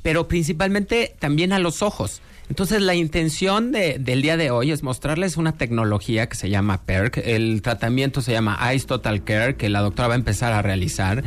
pero 0.02 0.28
principalmente 0.28 1.16
también 1.20 1.54
a 1.54 1.60
los 1.60 1.82
ojos. 1.82 2.22
Entonces 2.50 2.82
la 2.82 2.96
intención 2.96 3.72
de- 3.72 3.98
del 3.98 4.22
día 4.22 4.36
de 4.36 4.52
hoy 4.52 4.72
es 4.72 4.84
mostrarles 4.84 5.38
una 5.38 5.54
tecnología 5.54 6.28
que 6.28 6.36
se 6.36 6.50
llama 6.50 6.82
PERC. 6.84 7.18
El 7.26 7.62
tratamiento 7.62 8.22
se 8.22 8.34
llama 8.34 8.60
Eyes 8.70 8.86
Total 8.88 9.24
Care, 9.24 9.56
que 9.56 9.70
la 9.70 9.80
doctora 9.80 10.10
va 10.10 10.14
a 10.16 10.18
empezar 10.18 10.52
a 10.52 10.62
realizar. 10.62 11.24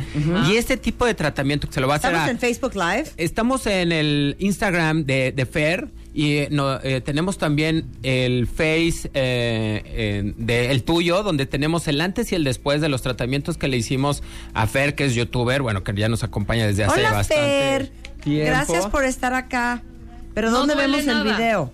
Y 0.47 0.57
este 0.57 0.77
tipo 0.77 1.05
de 1.05 1.15
tratamiento 1.15 1.67
que 1.67 1.73
se 1.73 1.81
lo 1.81 1.87
va 1.87 1.95
a 1.95 1.97
hacer 1.97 2.11
Estamos 2.11 2.27
a... 2.27 2.31
en 2.31 2.39
Facebook 2.39 2.75
Live. 2.75 3.05
Estamos 3.17 3.65
en 3.65 3.91
el 3.91 4.35
Instagram 4.39 5.05
de, 5.05 5.31
de 5.31 5.45
Fer 5.47 5.87
y 6.13 6.37
eh, 6.37 6.47
no, 6.51 6.79
eh, 6.81 7.01
tenemos 7.01 7.37
también 7.39 7.87
el 8.03 8.45
Face 8.47 9.09
eh, 9.15 9.81
eh, 9.85 10.33
de 10.37 10.69
el 10.71 10.83
tuyo, 10.83 11.23
donde 11.23 11.47
tenemos 11.47 11.87
el 11.87 11.99
antes 12.01 12.31
y 12.31 12.35
el 12.35 12.43
después 12.43 12.81
de 12.81 12.89
los 12.89 13.01
tratamientos 13.01 13.57
que 13.57 13.67
le 13.67 13.77
hicimos 13.77 14.21
a 14.53 14.67
Fer, 14.67 14.93
que 14.93 15.05
es 15.05 15.15
youtuber, 15.15 15.63
bueno, 15.63 15.83
que 15.83 15.93
ya 15.95 16.07
nos 16.07 16.23
acompaña 16.23 16.67
desde 16.67 16.83
hace 16.83 16.99
Hola, 16.99 17.11
bastante 17.11 17.43
Fer. 17.43 17.91
tiempo. 18.23 18.45
Gracias 18.45 18.85
por 18.87 19.03
estar 19.05 19.33
acá. 19.33 19.81
Pero 20.35 20.51
No 20.51 20.59
¿dónde 20.59 20.75
vemos 20.75 20.99
el 20.99 21.07
nada. 21.07 21.35
video? 21.37 21.71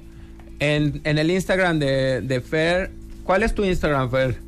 En, 0.59 1.01
en 1.03 1.17
el 1.17 1.29
Instagram 1.31 1.79
de, 1.79 2.21
de 2.21 2.39
Fer, 2.39 2.91
¿cuál 3.25 3.43
es 3.43 3.53
tu 3.53 3.65
Instagram, 3.65 4.09
Fer? 4.09 4.39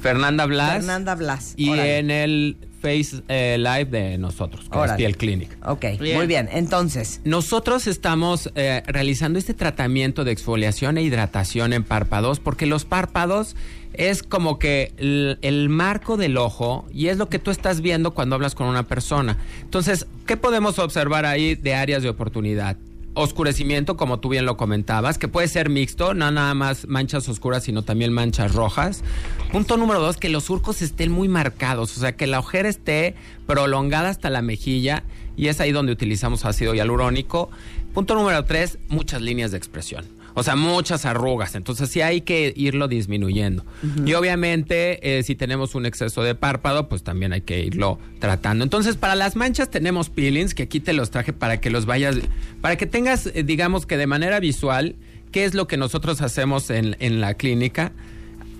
Fernanda 0.00 0.46
Blas. 0.46 0.72
Fernanda 0.72 1.14
Blas. 1.14 1.54
Y 1.56 1.68
Órale. 1.70 1.98
en 1.98 2.10
el 2.10 2.56
Face 2.80 3.22
eh, 3.28 3.56
Live 3.58 3.84
de 3.86 4.18
nosotros, 4.18 4.66
es 4.84 4.92
Piel 4.94 5.16
Clinic. 5.16 5.56
Ok, 5.64 5.84
Bien. 6.00 6.16
muy 6.16 6.26
bien. 6.26 6.48
Entonces, 6.50 7.20
Nosotros 7.24 7.86
estamos 7.86 8.50
eh, 8.56 8.82
realizando 8.86 9.38
este 9.38 9.54
tratamiento 9.54 10.24
de 10.24 10.32
exfoliación 10.32 10.98
e 10.98 11.02
hidratación 11.02 11.72
en 11.72 11.84
párpados 11.84 12.40
porque 12.40 12.66
los 12.66 12.84
párpados 12.84 13.54
es 13.92 14.24
como 14.24 14.58
que 14.58 14.92
el, 14.96 15.38
el 15.42 15.68
marco 15.68 16.16
del 16.16 16.36
ojo 16.36 16.88
y 16.92 17.06
es 17.08 17.18
lo 17.18 17.28
que 17.28 17.38
tú 17.38 17.52
estás 17.52 17.80
viendo 17.82 18.12
cuando 18.14 18.34
hablas 18.34 18.56
con 18.56 18.66
una 18.66 18.82
persona. 18.88 19.36
Entonces, 19.60 20.06
¿qué 20.26 20.36
podemos 20.36 20.80
observar 20.80 21.24
ahí 21.26 21.54
de 21.54 21.74
áreas 21.76 22.02
de 22.02 22.08
oportunidad? 22.08 22.76
Oscurecimiento, 23.14 23.96
como 23.96 24.20
tú 24.20 24.30
bien 24.30 24.46
lo 24.46 24.56
comentabas, 24.56 25.18
que 25.18 25.28
puede 25.28 25.46
ser 25.48 25.68
mixto, 25.68 26.14
no 26.14 26.30
nada 26.30 26.54
más 26.54 26.86
manchas 26.88 27.28
oscuras, 27.28 27.64
sino 27.64 27.82
también 27.82 28.12
manchas 28.12 28.54
rojas. 28.54 29.02
Punto 29.50 29.76
número 29.76 30.00
dos, 30.00 30.16
que 30.16 30.30
los 30.30 30.44
surcos 30.44 30.80
estén 30.80 31.12
muy 31.12 31.28
marcados, 31.28 31.96
o 31.96 32.00
sea, 32.00 32.16
que 32.16 32.26
la 32.26 32.38
ojera 32.38 32.68
esté 32.68 33.14
prolongada 33.46 34.08
hasta 34.08 34.30
la 34.30 34.40
mejilla 34.40 35.04
y 35.36 35.48
es 35.48 35.60
ahí 35.60 35.72
donde 35.72 35.92
utilizamos 35.92 36.44
ácido 36.46 36.74
hialurónico. 36.74 37.50
Punto 37.92 38.14
número 38.14 38.44
tres, 38.46 38.78
muchas 38.88 39.20
líneas 39.20 39.50
de 39.50 39.58
expresión. 39.58 40.21
O 40.34 40.42
sea, 40.42 40.56
muchas 40.56 41.04
arrugas. 41.04 41.54
Entonces 41.54 41.90
sí 41.90 42.00
hay 42.00 42.22
que 42.22 42.52
irlo 42.56 42.88
disminuyendo. 42.88 43.64
Y 44.04 44.14
obviamente, 44.14 45.18
eh, 45.18 45.22
si 45.22 45.34
tenemos 45.34 45.74
un 45.74 45.86
exceso 45.86 46.22
de 46.22 46.34
párpado, 46.34 46.88
pues 46.88 47.02
también 47.02 47.32
hay 47.32 47.42
que 47.42 47.60
irlo 47.60 47.98
tratando. 48.18 48.64
Entonces, 48.64 48.96
para 48.96 49.14
las 49.14 49.36
manchas 49.36 49.70
tenemos 49.70 50.08
peelings, 50.10 50.54
que 50.54 50.64
aquí 50.64 50.80
te 50.80 50.92
los 50.92 51.10
traje 51.10 51.32
para 51.32 51.60
que 51.60 51.70
los 51.70 51.86
vayas, 51.86 52.16
para 52.60 52.76
que 52.76 52.86
tengas, 52.86 53.26
eh, 53.26 53.42
digamos 53.44 53.86
que 53.86 53.96
de 53.96 54.06
manera 54.06 54.40
visual, 54.40 54.96
qué 55.30 55.44
es 55.44 55.54
lo 55.54 55.66
que 55.66 55.76
nosotros 55.76 56.20
hacemos 56.20 56.70
en, 56.70 56.96
en 57.00 57.20
la 57.20 57.34
clínica. 57.34 57.92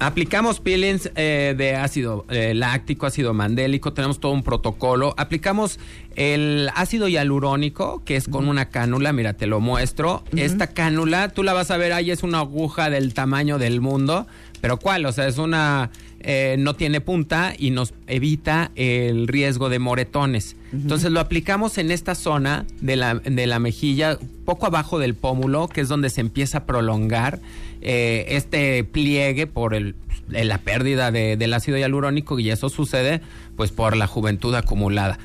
Aplicamos 0.02 0.58
peelings 0.58 1.10
eh, 1.14 1.54
de 1.56 1.76
ácido 1.76 2.26
eh, 2.28 2.54
láctico, 2.54 3.06
ácido 3.06 3.34
mandélico, 3.34 3.92
tenemos 3.92 4.18
todo 4.18 4.32
un 4.32 4.42
protocolo. 4.42 5.14
Aplicamos 5.16 5.78
el 6.16 6.68
ácido 6.74 7.06
hialurónico, 7.06 8.02
que 8.04 8.16
es 8.16 8.26
con 8.26 8.48
una 8.48 8.68
cánula, 8.68 9.12
mira, 9.12 9.34
te 9.34 9.46
lo 9.46 9.60
muestro. 9.60 10.24
Esta 10.36 10.66
cánula, 10.66 11.28
tú 11.28 11.44
la 11.44 11.52
vas 11.52 11.70
a 11.70 11.76
ver 11.76 11.92
ahí, 11.92 12.10
es 12.10 12.24
una 12.24 12.40
aguja 12.40 12.90
del 12.90 13.14
tamaño 13.14 13.58
del 13.58 13.80
mundo, 13.80 14.26
pero 14.62 14.78
¿cuál? 14.78 15.04
O 15.04 15.12
sea, 15.12 15.26
es 15.26 15.36
una, 15.36 15.90
eh, 16.20 16.56
no 16.58 16.74
tiene 16.74 17.02
punta 17.02 17.52
y 17.58 17.70
nos 17.70 17.92
evita 18.06 18.70
el 18.76 19.28
riesgo 19.28 19.68
de 19.68 19.78
moretones. 19.78 20.56
Entonces 20.72 21.10
lo 21.10 21.20
aplicamos 21.20 21.76
en 21.76 21.90
esta 21.90 22.14
zona 22.14 22.64
de 22.80 22.96
la, 22.96 23.16
de 23.16 23.46
la 23.46 23.58
mejilla, 23.58 24.16
poco 24.46 24.64
abajo 24.64 24.98
del 24.98 25.14
pómulo, 25.14 25.68
que 25.68 25.82
es 25.82 25.88
donde 25.88 26.08
se 26.08 26.22
empieza 26.22 26.58
a 26.58 26.64
prolongar 26.64 27.40
eh, 27.82 28.24
este 28.28 28.82
pliegue 28.84 29.46
por 29.46 29.74
el, 29.74 29.94
la 30.28 30.56
pérdida 30.58 31.10
de- 31.10 31.36
del 31.36 31.52
ácido 31.52 31.76
hialurónico 31.76 32.38
y 32.38 32.48
eso 32.50 32.68
sucede 32.70 33.20
pues 33.56 33.70
por 33.72 33.96
la 33.96 34.06
juventud 34.06 34.54
acumulada. 34.54 35.18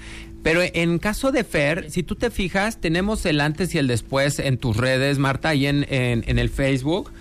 Pero 0.44 0.62
en 0.64 0.98
caso 1.00 1.32
de 1.32 1.44
Fer, 1.44 1.92
si 1.92 2.04
tú 2.04 2.16
te 2.16 2.30
fijas, 2.32 2.80
tenemos 2.80 3.26
el 3.26 3.40
antes 3.42 3.74
y 3.76 3.78
el 3.80 3.88
después 3.88 4.40
en 4.40 4.58
tus 4.58 4.78
redes, 4.78 5.18
Marta, 5.20 5.54
y 5.56 5.66
en, 5.68 5.86
en, 5.90 6.24
en 6.28 6.40
el 6.40 6.50
Facebook, 6.50 7.12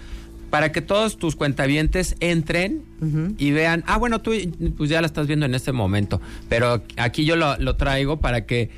para 0.50 0.72
que 0.72 0.80
todos 0.80 1.16
tus 1.18 1.36
cuentavientes 1.36 2.16
entren 2.20 2.82
y 3.38 3.50
vean, 3.50 3.84
ah, 3.86 3.98
bueno, 3.98 4.20
tú 4.20 4.32
pues 4.76 4.88
ya 4.90 5.00
la 5.00 5.06
estás 5.06 5.26
viendo 5.26 5.44
en 5.46 5.54
este 5.54 5.72
momento, 5.72 6.20
pero 6.48 6.82
aquí 6.96 7.24
yo 7.24 7.36
lo, 7.36 7.56
lo 7.58 7.76
traigo 7.76 8.20
para 8.20 8.46
que, 8.46 8.70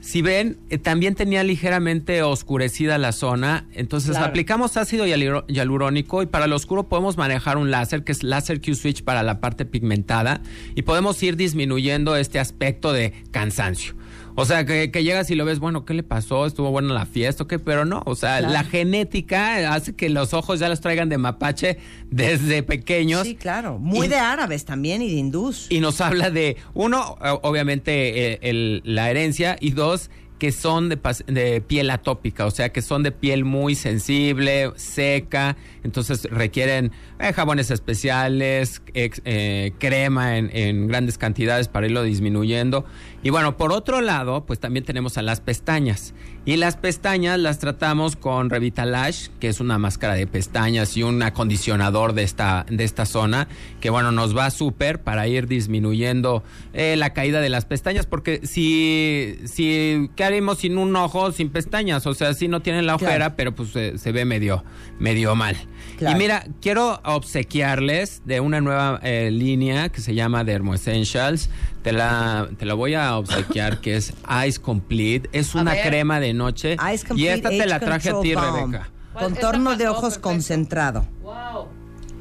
si 0.00 0.20
ven, 0.20 0.58
eh, 0.68 0.78
también 0.78 1.14
tenía 1.14 1.44
ligeramente 1.44 2.22
oscurecida 2.22 2.98
la 2.98 3.12
zona, 3.12 3.66
entonces 3.72 4.10
Claro. 4.10 4.26
aplicamos 4.26 4.76
ácido 4.76 5.06
hialurónico 5.06 6.22
y 6.22 6.26
para 6.26 6.46
lo 6.48 6.56
oscuro 6.56 6.88
podemos 6.88 7.16
manejar 7.16 7.56
un 7.56 7.70
láser, 7.70 8.02
que 8.02 8.12
es 8.12 8.22
láser 8.24 8.60
Q-Switch 8.60 9.04
para 9.04 9.22
la 9.22 9.40
parte 9.40 9.64
pigmentada, 9.64 10.42
y 10.74 10.82
podemos 10.82 11.22
ir 11.22 11.36
disminuyendo 11.36 12.16
este 12.16 12.40
aspecto 12.40 12.92
de 12.92 13.12
cansancio. 13.30 13.94
O 14.34 14.44
sea, 14.46 14.64
que, 14.64 14.90
que 14.90 15.04
llegas 15.04 15.30
y 15.30 15.34
lo 15.34 15.44
ves, 15.44 15.58
bueno, 15.58 15.84
¿qué 15.84 15.94
le 15.94 16.02
pasó? 16.02 16.46
¿Estuvo 16.46 16.70
buena 16.70 16.94
la 16.94 17.04
fiesta 17.06 17.44
o 17.44 17.46
qué? 17.46 17.58
Pero 17.58 17.84
no, 17.84 18.02
o 18.06 18.14
sea, 18.14 18.38
Claro. 18.38 18.52
la 18.54 18.64
genética 18.64 19.74
hace 19.74 19.94
que 19.94 20.08
los 20.08 20.32
ojos 20.34 20.58
ya 20.60 20.68
los 20.68 20.80
traigan 20.80 21.08
de 21.08 21.18
mapache 21.18 21.78
desde 22.10 22.62
pequeños. 22.62 23.26
Sí, 23.26 23.34
claro. 23.36 23.78
Muy 23.78 24.06
Y- 24.06 24.10
de 24.10 24.16
árabes 24.16 24.64
también 24.64 25.02
y 25.02 25.08
de 25.08 25.14
hindús. 25.16 25.66
Y 25.70 25.80
nos 25.80 26.00
habla 26.00 26.30
de, 26.30 26.56
uno, 26.74 27.16
obviamente, 27.42 28.32
eh, 28.32 28.38
el- 28.42 28.82
la 28.84 29.10
herencia, 29.10 29.56
y 29.60 29.72
dos, 29.72 30.10
que 30.38 30.50
son 30.50 30.88
de, 30.88 31.62
piel 31.64 31.88
atópica, 31.90 32.46
o 32.46 32.50
sea, 32.50 32.70
que 32.72 32.82
son 32.82 33.04
de 33.04 33.12
piel 33.12 33.44
muy 33.44 33.76
sensible, 33.76 34.72
seca, 34.74 35.56
entonces 35.84 36.24
requieren 36.32 36.90
eh, 37.20 37.32
jabones 37.32 37.70
especiales, 37.70 38.82
ex- 38.92 39.22
eh, 39.24 39.70
crema 39.78 40.38
en, 40.38 40.50
en 40.52 40.88
grandes 40.88 41.16
cantidades 41.16 41.68
para 41.68 41.86
irlo 41.86 42.02
disminuyendo. 42.02 42.84
Y 43.24 43.30
bueno, 43.30 43.56
por 43.56 43.72
otro 43.72 44.00
lado, 44.00 44.44
pues 44.46 44.58
también 44.58 44.84
tenemos 44.84 45.16
a 45.16 45.22
las 45.22 45.40
pestañas. 45.40 46.12
Y 46.44 46.56
las 46.56 46.76
pestañas 46.76 47.38
las 47.38 47.60
tratamos 47.60 48.16
con 48.16 48.50
Revitalash, 48.50 49.28
que 49.38 49.46
es 49.46 49.60
una 49.60 49.78
máscara 49.78 50.14
de 50.14 50.26
pestañas 50.26 50.96
y 50.96 51.04
un 51.04 51.22
acondicionador 51.22 52.14
de 52.14 52.24
esta, 52.24 52.66
de 52.68 52.82
esta 52.82 53.06
zona, 53.06 53.46
que 53.80 53.90
bueno, 53.90 54.10
nos 54.10 54.36
va 54.36 54.50
súper 54.50 55.00
para 55.02 55.28
ir 55.28 55.46
disminuyendo 55.46 56.42
eh, 56.72 56.96
la 56.96 57.12
caída 57.12 57.40
de 57.40 57.48
las 57.48 57.64
pestañas, 57.64 58.06
porque 58.06 58.40
si, 58.44 59.38
si, 59.44 60.10
¿qué 60.16 60.24
haremos 60.24 60.58
sin 60.58 60.76
un 60.76 60.96
ojo, 60.96 61.30
sin 61.30 61.50
pestañas? 61.50 62.04
O 62.08 62.14
sea, 62.14 62.34
si 62.34 62.48
no 62.48 62.60
tienen 62.60 62.86
la 62.86 62.96
ojera, 62.96 63.12
Claro. 63.16 63.34
pero 63.36 63.54
pues 63.54 63.68
se, 63.70 63.98
se 63.98 64.10
ve 64.10 64.24
medio, 64.24 64.64
medio 64.98 65.36
mal. 65.36 65.56
Claro. 65.98 66.16
Y 66.16 66.18
mira, 66.18 66.44
quiero 66.60 67.00
obsequiarles 67.04 68.22
de 68.24 68.40
una 68.40 68.60
nueva 68.60 68.98
eh, 69.04 69.30
línea 69.30 69.90
que 69.90 70.00
se 70.00 70.14
llama 70.16 70.42
Dermo 70.42 70.74
Essentials. 70.74 71.50
Te 71.82 71.92
la, 71.92 72.48
te 72.58 72.64
la 72.64 72.74
voy 72.74 72.94
a 72.94 73.16
obsequiar, 73.16 73.80
que 73.80 73.96
es 73.96 74.14
Ice 74.46 74.60
Complete. 74.60 75.28
Es 75.32 75.54
una 75.54 75.74
crema 75.82 76.20
de 76.20 76.32
noche. 76.32 76.76
Ice 76.94 77.04
y 77.04 77.08
Complete 77.08 77.34
esta 77.34 77.48
te 77.50 77.66
la 77.66 77.80
traje 77.80 78.10
a 78.10 78.20
ti. 78.20 78.34
Rebeca. 78.34 78.88
Contorno 79.12 79.76
de 79.76 79.88
ojos 79.88 80.02
perfecto. 80.14 80.28
concentrado. 80.28 81.06
Wow. 81.22 81.68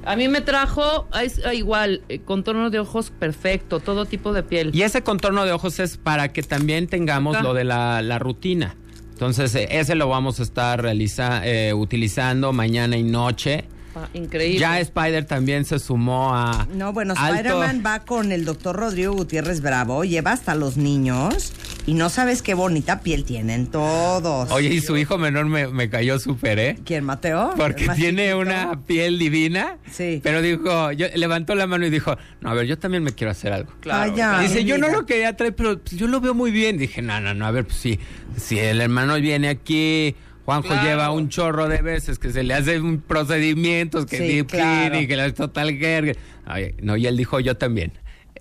A 0.03 0.15
mí 0.15 0.27
me 0.27 0.41
trajo 0.41 1.07
es, 1.21 1.41
ah, 1.45 1.53
igual, 1.53 2.01
eh, 2.09 2.19
contorno 2.19 2.71
de 2.71 2.79
ojos 2.79 3.11
perfecto, 3.11 3.79
todo 3.79 4.05
tipo 4.05 4.33
de 4.33 4.41
piel. 4.43 4.71
Y 4.73 4.81
ese 4.81 5.03
contorno 5.03 5.45
de 5.45 5.51
ojos 5.51 5.79
es 5.79 5.97
para 5.97 6.33
que 6.33 6.41
también 6.41 6.87
tengamos 6.87 7.35
Acá. 7.35 7.43
lo 7.43 7.53
de 7.53 7.63
la, 7.63 8.01
la 8.01 8.17
rutina. 8.17 8.75
Entonces, 9.11 9.53
eh, 9.53 9.67
ese 9.69 9.93
lo 9.93 10.09
vamos 10.09 10.39
a 10.39 10.43
estar 10.43 10.81
realiza, 10.81 11.45
eh, 11.45 11.73
utilizando 11.75 12.51
mañana 12.51 12.97
y 12.97 13.03
noche. 13.03 13.65
Ah, 13.95 14.07
increíble. 14.13 14.59
Ya 14.59 14.79
Spider 14.79 15.25
también 15.25 15.65
se 15.65 15.79
sumó 15.79 16.33
a. 16.33 16.67
No, 16.73 16.93
bueno, 16.93 17.13
Spider-Man 17.13 17.83
va 17.85 17.99
con 17.99 18.31
el 18.31 18.45
doctor 18.45 18.75
Rodrigo 18.75 19.13
Gutiérrez 19.13 19.61
Bravo, 19.61 20.03
lleva 20.05 20.31
hasta 20.31 20.55
los 20.55 20.77
niños 20.77 21.53
y 21.85 21.93
no 21.93 22.09
sabes 22.09 22.41
qué 22.41 22.53
bonita 22.53 23.01
piel 23.01 23.25
tienen 23.25 23.67
todos. 23.67 24.51
Oye, 24.51 24.69
y 24.69 24.81
su 24.81 24.95
hijo 24.97 25.17
menor 25.17 25.45
me, 25.45 25.67
me 25.67 25.89
cayó 25.89 26.19
súper, 26.19 26.59
¿eh? 26.59 26.77
¿Quién, 26.85 27.03
Mateo? 27.03 27.53
Porque 27.57 27.81
¿El 27.83 27.87
más 27.87 27.97
tiene 27.97 28.23
chiquito? 28.29 28.39
una 28.39 28.79
piel 28.85 29.19
divina. 29.19 29.77
Sí. 29.91 30.21
Pero 30.23 30.41
dijo, 30.41 30.91
yo, 30.93 31.07
levantó 31.15 31.55
la 31.55 31.67
mano 31.67 31.85
y 31.85 31.89
dijo, 31.89 32.17
no, 32.39 32.49
a 32.49 32.53
ver, 32.53 32.67
yo 32.67 32.77
también 32.77 33.03
me 33.03 33.11
quiero 33.11 33.31
hacer 33.31 33.51
algo. 33.51 33.71
Ay, 33.89 34.13
ya, 34.15 34.39
Dice, 34.39 34.63
yo 34.63 34.77
no 34.77 34.87
lo 34.89 35.05
quería 35.05 35.35
traer, 35.35 35.55
pero 35.55 35.79
pues, 35.79 35.97
yo 35.97 36.07
lo 36.07 36.21
veo 36.21 36.33
muy 36.33 36.51
bien. 36.51 36.77
Dije, 36.77 37.01
no, 37.01 37.19
no, 37.19 37.33
no, 37.33 37.45
a 37.45 37.51
ver, 37.51 37.65
pues 37.65 37.77
sí, 37.77 37.99
si 38.37 38.57
el 38.59 38.79
hermano 38.79 39.15
viene 39.15 39.49
aquí, 39.49 40.15
Juanjo 40.45 40.67
Claro. 40.69 40.83
lleva 40.83 41.11
un 41.11 41.29
chorro 41.29 41.67
de 41.67 41.81
veces 41.81 42.17
que 42.19 42.31
se 42.31 42.43
le 42.43 42.53
hacen 42.53 42.99
procedimientos, 43.01 44.05
que 44.05 44.17
Sí, 44.17 44.23
deep 44.27 44.47
claro. 44.47 44.89
cleaning, 44.89 45.07
que 45.07 45.15
la 45.15 45.31
total 45.33 45.79
care. 45.79 46.15
Ay, 46.45 46.75
no, 46.81 46.97
y 46.97 47.07
él 47.07 47.15
dijo, 47.17 47.39
yo 47.39 47.55
también. 47.57 47.91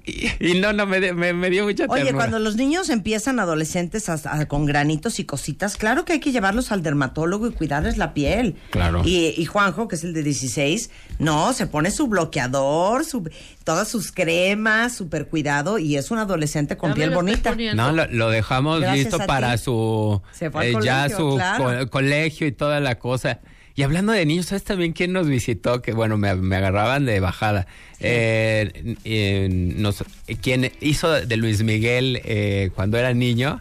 Y, 0.06 0.28
y 0.40 0.60
no, 0.60 0.72
no, 0.72 0.86
me, 0.86 0.98
de- 1.00 1.12
me, 1.12 1.32
me 1.32 1.50
dio 1.50 1.64
mucha 1.64 1.84
Oye, 1.88 2.04
ternura. 2.04 2.12
cuando 2.24 2.38
los 2.38 2.56
niños 2.56 2.88
empiezan 2.88 3.38
adolescentes 3.38 4.08
a- 4.08 4.18
a- 4.24 4.46
con 4.46 4.64
granitos 4.64 5.18
y 5.20 5.24
cositas, 5.24 5.76
claro 5.76 6.04
que 6.04 6.14
hay 6.14 6.20
que 6.20 6.32
llevarlos 6.32 6.72
al 6.72 6.82
dermatólogo 6.82 7.46
y 7.46 7.52
cuidarles 7.52 7.98
la 7.98 8.14
piel. 8.14 8.56
Claro. 8.70 9.02
Y, 9.04 9.34
y 9.36 9.44
Juanjo, 9.44 9.88
que 9.88 9.96
es 9.96 10.04
el 10.04 10.14
de 10.14 10.22
16, 10.22 10.90
no, 11.18 11.52
se 11.52 11.66
pone 11.66 11.90
su 11.90 12.08
bloqueador, 12.08 13.04
su, 13.04 13.28
todas 13.64 13.88
sus 13.88 14.10
cremas, 14.12 14.94
súper 14.94 15.28
cuidado 15.28 15.78
y 15.78 15.96
es 15.96 16.10
un 16.10 16.18
adolescente 16.18 16.76
con 16.76 16.90
Ya 16.90 16.94
piel 16.96 17.10
bonita. 17.10 17.54
No, 17.74 17.92
lo, 17.92 18.06
lo 18.06 18.30
dejamos 18.30 18.80
Gracias 18.80 19.12
listo 19.12 19.26
para 19.26 19.52
ti. 19.56 19.64
su 19.64 20.22
Se 20.32 20.50
fue 20.50 20.68
al 20.74 20.74
eh, 20.76 20.78
ya 20.82 21.08
su 21.10 21.34
claro. 21.36 21.64
co- 21.84 21.90
colegio 21.90 22.46
y 22.46 22.52
toda 22.52 22.80
la 22.80 22.98
cosa. 22.98 23.40
Y 23.76 23.82
hablando 23.82 24.12
de 24.12 24.26
niños, 24.26 24.46
¿sabes 24.46 24.64
también 24.64 24.92
quién 24.92 25.12
nos 25.12 25.26
visitó? 25.28 25.80
Que 25.80 25.92
bueno, 25.92 26.16
me, 26.18 26.34
me 26.34 26.56
agarraban 26.56 27.06
de 27.06 27.20
bajada. 27.20 27.66
Eh, 28.00 28.96
eh, 29.04 29.48
nos- 29.50 30.02
eh, 30.26 30.36
quien 30.40 30.72
hizo 30.80 31.10
de 31.12 31.36
Luis 31.36 31.62
Miguel 31.62 32.20
eh, 32.24 32.70
cuando 32.74 32.98
era 32.98 33.14
niño 33.14 33.58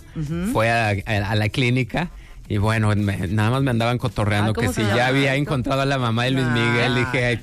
fue 0.52 0.70
a, 0.70 0.90
a- 0.90 1.32
a 1.32 1.36
la 1.36 1.50
clínica. 1.50 2.10
Y 2.48 2.58
bueno, 2.58 2.94
me- 2.96 3.28
nada 3.28 3.52
más 3.52 3.62
me 3.62 3.70
andaban 3.72 3.98
cotorreando 4.00 4.52
Ah, 4.52 4.54
¿cómo 4.56 4.68
que 4.70 4.74
si 4.74 4.82
llama 4.82 4.96
ya 4.98 5.08
había 5.08 5.36
encontrado 5.36 5.82
a 5.82 5.86
la 5.86 6.00
mamá 6.00 6.24
de 6.26 6.32
Luis 6.32 6.48
Miguel. 6.48 6.96
Dije, 6.96 7.26
ay, 7.26 7.40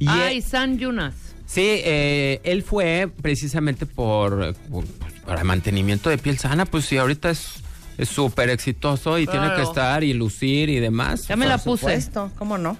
y 0.00 0.08
Ay, 0.08 0.36
él- 0.38 0.42
San 0.42 0.78
Yunas. 0.78 1.14
Sí, 1.46 1.62
eh, 1.84 2.40
él 2.44 2.62
fue 2.62 3.08
precisamente 3.22 3.86
por, 3.86 4.54
por, 4.70 4.84
para 5.26 5.42
mantenimiento 5.44 6.10
de 6.10 6.18
piel 6.18 6.38
sana, 6.38 6.64
pues 6.66 6.84
sí, 6.86 6.96
ahorita 6.96 7.30
es 7.30 7.54
súper 8.08 8.50
exitoso 8.50 9.18
y 9.18 9.26
tiene 9.26 9.54
que 9.54 9.62
estar 9.62 10.02
y 10.04 10.12
lucir 10.12 10.68
y 10.68 10.80
demás. 10.80 11.26
Ya 11.28 11.36
me 11.36 11.46
la 11.46 11.58
puse. 11.58 11.80
supuesto, 11.80 12.30
¿cómo 12.36 12.58
no? 12.58 12.76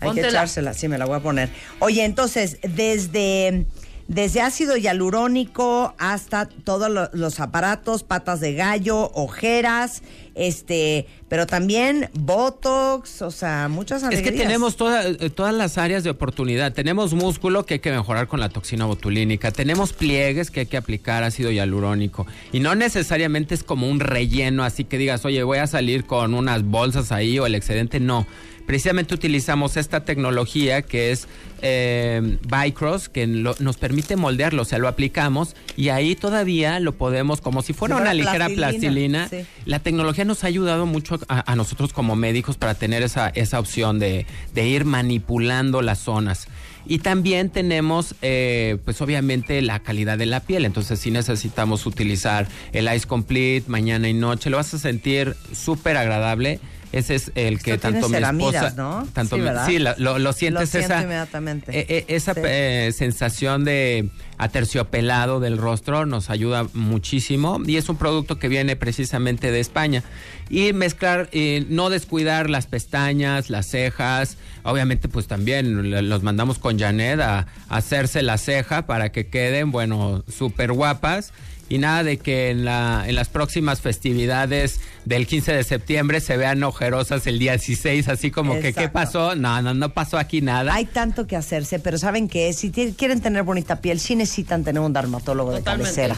Hay 0.00 0.08
Póntela. 0.08 0.28
que 0.28 0.34
echársela, 0.34 0.74
sí, 0.74 0.88
me 0.88 0.98
la 0.98 1.06
voy 1.06 1.16
a 1.16 1.20
poner. 1.20 1.48
Oye, 1.78 2.04
entonces, 2.04 2.58
desde, 2.62 3.66
desde 4.06 4.40
ácido 4.42 4.76
hialurónico 4.76 5.94
hasta 5.98 6.46
todos 6.46 6.90
lo- 6.90 7.10
los 7.12 7.40
aparatos, 7.40 8.02
patas 8.02 8.40
de 8.40 8.54
gallo, 8.54 9.10
ojeras, 9.14 10.02
este, 10.34 11.06
pero 11.28 11.46
también 11.46 12.10
botox, 12.12 13.22
o 13.22 13.30
sea, 13.30 13.68
muchas 13.68 14.02
Es 14.02 14.08
alegrías. 14.08 14.32
que 14.32 14.38
tenemos 14.42 14.76
toda- 14.76 15.06
eh, 15.08 15.30
todas 15.30 15.54
las 15.54 15.78
áreas 15.78 16.04
de 16.04 16.10
oportunidad. 16.10 16.72
Tenemos 16.72 17.14
músculo 17.14 17.64
que 17.64 17.74
hay 17.74 17.80
que 17.80 17.92
mejorar 17.92 18.28
con 18.28 18.40
la 18.40 18.48
toxina 18.48 18.84
botulínica. 18.84 19.50
Tenemos 19.52 19.92
pliegues 19.92 20.50
que 20.50 20.60
hay 20.60 20.66
que 20.66 20.76
aplicar 20.76 21.22
ácido 21.22 21.50
hialurónico. 21.50 22.26
Y 22.52 22.60
no 22.60 22.74
necesariamente 22.74 23.54
es 23.54 23.62
como 23.62 23.88
un 23.88 24.00
relleno, 24.00 24.64
así 24.64 24.84
que 24.84 24.98
digas, 24.98 25.24
oye, 25.24 25.42
voy 25.44 25.58
a 25.58 25.66
salir 25.66 26.04
con 26.04 26.34
unas 26.34 26.62
bolsas 26.64 27.10
ahí 27.12 27.38
o 27.38 27.46
el 27.46 27.54
excedente. 27.54 28.00
No. 28.00 28.26
Precisamente 28.66 29.14
utilizamos 29.14 29.76
esta 29.76 30.04
tecnología 30.04 30.82
que 30.82 31.10
es 31.12 31.26
eh, 31.62 32.38
Bicross, 32.42 33.08
que 33.08 33.26
lo- 33.26 33.54
nos 33.58 33.76
permite 33.76 34.16
moldearlo, 34.16 34.62
o 34.62 34.64
sea, 34.64 34.78
lo 34.78 34.88
aplicamos 34.88 35.56
y 35.76 35.88
ahí 35.88 36.14
todavía 36.14 36.78
lo 36.80 36.92
podemos, 36.92 37.40
como 37.40 37.62
si 37.62 37.72
fuera 37.72 37.96
una 37.96 38.12
ligera 38.14 38.48
plastilina, 38.48 39.26
plastilina, 39.26 39.28
sí. 39.28 39.46
la 39.64 39.78
tecnología 39.78 40.24
nos 40.24 40.44
ha 40.44 40.46
ayudado 40.48 40.84
mucho 40.86 41.18
a, 41.28 41.50
a 41.50 41.56
nosotros 41.56 41.92
como 41.92 42.16
médicos 42.16 42.56
para 42.56 42.74
tener 42.74 43.02
esa, 43.02 43.28
esa 43.30 43.58
opción 43.60 43.98
de, 43.98 44.26
de 44.54 44.66
ir 44.68 44.84
manipulando 44.84 45.80
las 45.82 46.00
zonas. 46.00 46.48
Y 46.86 46.98
también 46.98 47.48
tenemos, 47.48 48.14
eh, 48.20 48.76
pues 48.84 49.00
obviamente, 49.00 49.62
la 49.62 49.78
calidad 49.78 50.18
de 50.18 50.26
la 50.26 50.40
piel. 50.40 50.66
Entonces, 50.66 50.98
si 51.00 51.10
necesitamos 51.10 51.86
utilizar 51.86 52.46
el 52.74 52.94
Ice 52.94 53.06
Complete 53.06 53.64
mañana 53.68 54.06
y 54.06 54.12
noche, 54.12 54.50
lo 54.50 54.58
vas 54.58 54.74
a 54.74 54.78
sentir 54.78 55.34
súper 55.54 55.96
agradable. 55.96 56.60
Ese 56.94 57.16
es 57.16 57.32
el 57.34 57.60
que 57.60 57.72
Esto 57.74 57.90
tanto 57.90 58.08
mi 58.08 58.16
esposa, 58.18 58.72
¿no? 58.76 59.06
tanto 59.12 59.36
Sí, 59.36 59.42
sí, 59.66 59.78
la- 59.80 59.96
lo, 59.98 60.18
lo 60.20 60.32
sientes 60.32 60.70
siento 60.70 60.92
esa, 60.92 61.02
inmediatamente. 61.02 61.76
eh, 61.76 61.86
eh, 61.88 62.04
esa 62.08 62.34
Sí. 62.34 62.40
eh, 62.44 62.92
sensación 62.96 63.64
de 63.64 64.10
aterciopelado 64.38 65.40
del 65.40 65.58
rostro 65.58 66.06
nos 66.06 66.30
ayuda 66.30 66.66
muchísimo 66.72 67.60
y 67.66 67.76
es 67.76 67.88
un 67.88 67.96
producto 67.96 68.38
que 68.38 68.48
viene 68.48 68.76
precisamente 68.76 69.50
de 69.50 69.58
España. 69.60 70.04
Y 70.48 70.72
mezclar, 70.72 71.28
eh, 71.32 71.66
no 71.68 71.90
descuidar 71.90 72.48
las 72.48 72.66
pestañas, 72.66 73.50
las 73.50 73.66
cejas, 73.66 74.36
obviamente 74.62 75.08
pues 75.08 75.26
también 75.26 76.08
los 76.08 76.22
mandamos 76.22 76.58
con 76.58 76.78
Janet 76.78 77.20
a, 77.20 77.38
a 77.68 77.76
hacerse 77.76 78.22
la 78.22 78.38
ceja 78.38 78.86
para 78.86 79.10
que 79.10 79.26
queden, 79.26 79.72
bueno, 79.72 80.22
súper 80.28 80.72
guapas. 80.72 81.32
Y 81.68 81.78
nada 81.78 82.02
de 82.02 82.18
que 82.18 82.50
en, 82.50 82.64
la, 82.64 83.04
en 83.06 83.14
las 83.14 83.28
próximas 83.28 83.80
festividades 83.80 84.80
del 85.04 85.26
15 85.26 85.52
de 85.54 85.64
septiembre 85.64 86.20
se 86.20 86.36
vean 86.36 86.62
ojerosas 86.62 87.26
el 87.26 87.38
día 87.38 87.52
16, 87.52 88.08
así 88.08 88.30
como 88.30 88.60
que, 88.60 88.72
¿qué 88.72 88.88
pasó? 88.88 89.34
No, 89.34 89.62
no, 89.62 89.72
no 89.72 89.94
pasó 89.94 90.18
aquí 90.18 90.42
nada. 90.42 90.74
Hay 90.74 90.84
tanto 90.84 91.26
que 91.26 91.36
hacerse, 91.36 91.78
pero 91.78 91.96
¿saben 91.98 92.28
qué? 92.28 92.52
Si 92.52 92.70
quieren 92.70 93.20
tener 93.20 93.42
bonita 93.44 93.80
piel, 93.80 93.98
sí 93.98 94.14
necesitan 94.14 94.62
tener 94.62 94.80
un 94.82 94.92
dermatólogo 94.92 95.52
de 95.52 95.58
Totalmente. 95.58 95.94
cabecera. 95.94 96.16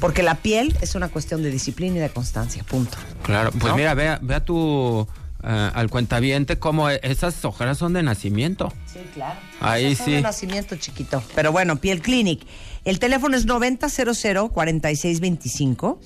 Porque 0.00 0.22
la 0.22 0.34
piel 0.34 0.76
es 0.80 0.94
una 0.94 1.08
cuestión 1.08 1.42
de 1.42 1.50
disciplina 1.50 1.96
y 1.96 2.00
de 2.00 2.10
constancia, 2.10 2.62
punto. 2.64 2.98
Claro, 3.22 3.50
pues 3.52 3.64
¿No? 3.72 3.76
mira, 3.76 3.94
vea, 3.94 4.18
vea 4.22 4.44
tu 4.44 5.06
eh, 5.48 5.70
al 5.74 5.88
cuentaviente 5.90 6.58
como 6.58 6.90
esas 6.90 7.44
ojeras 7.44 7.78
son 7.78 7.92
de 7.92 8.02
nacimiento. 8.02 8.72
Sí, 8.92 8.98
claro. 9.14 9.38
Ahí 9.60 9.84
Esas 9.86 9.98
son 9.98 10.06
sí. 10.06 10.12
de 10.12 10.22
nacimiento 10.22 10.74
chiquito. 10.74 11.22
Pero 11.36 11.52
bueno, 11.52 11.76
Piel 11.76 12.02
Clinic. 12.02 12.44
El 12.84 12.98
teléfono 12.98 13.36
es 13.36 13.46
9000-4625 13.46 15.98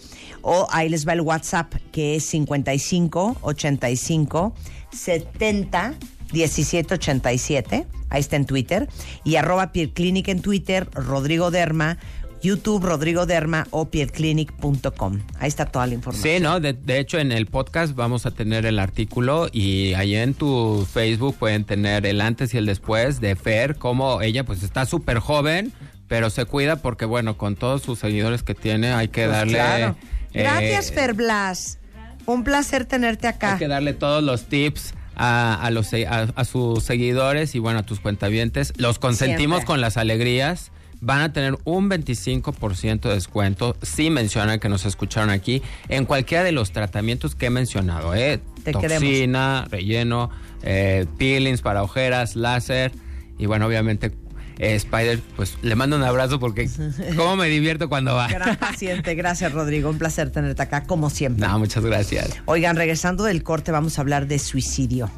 o 0.43 0.67
ahí 0.71 0.91
les 0.91 1.09
va 1.09 1.15
el 1.15 1.23
WhatsApp 1.23 1.73
que 1.91 2.17
es 2.17 2.25
55 2.27 3.39
85 3.41 4.55
70 4.93 5.95
17 6.33 6.95
87. 6.95 7.87
Ahí 8.11 8.21
está 8.21 8.37
en 8.37 8.45
Twitter. 8.45 8.89
Y 9.25 9.37
arroba 9.37 9.73
Piel 9.73 9.93
Clinic 9.93 10.29
en 10.29 10.43
Twitter, 10.43 10.87
Rodrigo 10.93 11.51
Derma, 11.51 11.97
YouTube 12.43 12.85
Rodrigo 12.85 13.27
Derma 13.27 13.67
o 13.71 13.91
pielclinic.com. 13.91 15.21
Ahí 15.39 15.49
está 15.49 15.67
toda 15.67 15.87
la 15.87 15.95
información. 15.95 16.37
Sí, 16.37 16.41
¿no? 16.43 16.61
De, 16.61 16.73
de 16.73 16.99
hecho, 16.99 17.19
en 17.19 17.33
el 17.33 17.47
podcast 17.47 17.95
vamos 17.95 18.27
a 18.27 18.31
tener 18.31 18.67
el 18.67 18.79
artículo 18.79 19.49
y 19.53 19.95
ahí 19.95 20.15
en 20.17 20.35
tu 20.35 20.87
Facebook 20.93 21.37
pueden 21.39 21.65
tener 21.65 22.07
el 22.07 22.21
antes 22.21 22.55
y 22.55 22.59
el 22.59 22.67
después 22.67 23.21
de 23.21 23.37
Fer, 23.37 23.77
como 23.77 24.23
ella 24.23 24.45
pues 24.45 24.63
está 24.63 24.87
súper 24.87 25.19
joven, 25.19 25.73
pero 26.09 26.31
se 26.31 26.45
cuida 26.47 26.77
porque, 26.77 27.05
bueno, 27.05 27.37
con 27.37 27.57
todos 27.57 27.83
sus 27.83 27.99
seguidores 27.99 28.43
que 28.43 28.55
tiene 28.55 28.93
hay 28.93 29.09
que 29.09 29.25
Pues 29.27 29.37
darle... 29.37 29.53
claro. 29.55 29.97
eh, 30.33 30.43
Gracias, 30.43 30.93
Fer 30.93 31.15
Blas. 31.15 31.79
Un 32.27 32.45
placer 32.45 32.85
tenerte 32.85 33.27
acá. 33.29 33.53
Hay 33.55 33.59
que 33.59 33.69
darle 33.69 33.93
todos 33.93 34.23
los 34.23 34.45
tips 34.47 34.95
a, 35.17 35.55
a 35.55 35.71
los, 35.71 35.89
se- 35.89 36.07
a, 36.07 36.29
a 36.35 36.45
sus 36.45 36.83
seguidores 36.85 37.55
y 37.55 37.59
bueno, 37.59 37.81
a 37.81 37.83
tus 37.83 38.01
cuentavientes. 38.01 38.73
Los 38.77 38.99
consentimos 38.99 39.59
Siempre. 39.59 39.67
con 39.67 39.81
las 39.81 39.97
alegrías. 39.97 40.71
Van 41.01 41.21
a 41.21 41.33
tener 41.33 41.57
un 41.65 41.89
25% 41.89 43.01
de 43.01 43.15
descuento 43.15 43.77
si 43.83 44.11
mencionan 44.11 44.61
que 44.61 44.69
nos 44.69 44.85
escucharon 44.85 45.31
aquí 45.31 45.63
en 45.89 46.05
cualquiera 46.05 46.45
de 46.45 46.53
los 46.53 46.73
tratamientos 46.73 47.35
que 47.35 47.47
he 47.47 47.51
mencionado. 47.51 48.15
¿eh? 48.15 48.41
Te 48.65 48.73
Toxina, 48.73 49.67
relleno, 49.71 50.31
eh, 50.63 51.07
peelings 51.19 51.63
para 51.63 51.83
ojeras, 51.83 52.37
láser 52.37 52.93
y 53.39 53.47
bueno, 53.47 53.67
obviamente 53.67 54.13
eh, 54.61 54.75
Spider, 54.75 55.19
pues 55.37 55.57
le 55.63 55.75
mando 55.75 55.97
un 55.97 56.03
abrazo 56.03 56.39
porque 56.39 56.69
cómo 57.17 57.37
me 57.37 57.49
divierto 57.49 57.89
cuando 57.89 58.15
va. 58.15 58.29
Gran 58.29 58.57
paciente. 58.57 59.15
Gracias, 59.15 59.53
Rodrigo. 59.53 59.89
Un 59.89 59.97
placer 59.97 60.31
tenerte 60.31 60.61
acá, 60.61 60.85
como 60.85 61.09
siempre. 61.09 61.47
No, 61.47 61.59
muchas 61.59 61.83
gracias. 61.83 62.37
Oigan, 62.45 62.77
regresando 62.77 63.25
del 63.25 63.43
corte, 63.43 63.73
vamos 63.73 63.97
a 63.97 64.03
hablar 64.03 64.27
de 64.27 64.39
suicidio. 64.39 65.11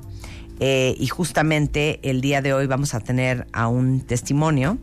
Eh, 0.60 0.94
y 0.96 1.08
justamente 1.08 1.98
el 2.08 2.20
día 2.20 2.40
de 2.40 2.52
hoy 2.52 2.68
vamos 2.68 2.94
a 2.94 3.00
tener 3.00 3.48
a 3.52 3.66
un 3.66 4.00
testimonio. 4.00 4.78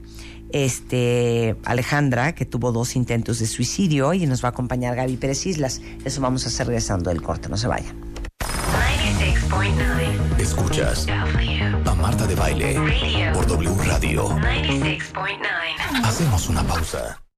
Este, 0.51 1.55
Alejandra, 1.65 2.33
que 2.33 2.45
tuvo 2.45 2.71
dos 2.71 2.95
intentos 2.95 3.39
de 3.39 3.47
suicidio 3.47 4.13
y 4.13 4.25
nos 4.25 4.43
va 4.43 4.49
a 4.49 4.51
acompañar 4.51 4.95
Gaby 4.95 5.17
Pérez 5.17 5.45
Islas. 5.45 5.81
Eso 6.05 6.21
vamos 6.21 6.45
a 6.45 6.49
hacer 6.49 6.67
regresando 6.67 7.09
del 7.09 7.21
corte, 7.21 7.49
no 7.49 7.57
se 7.57 7.67
vayan. 7.67 7.95
96.9 8.39 10.39
Escuchas 10.39 11.07
a 11.09 11.95
Marta 11.95 12.27
de 12.27 12.35
Baile 12.35 12.75
por 13.33 13.47
W 13.47 13.75
Radio. 13.85 14.29
96.9 14.29 16.03
Hacemos 16.03 16.49
una 16.49 16.63
pausa. 16.63 17.21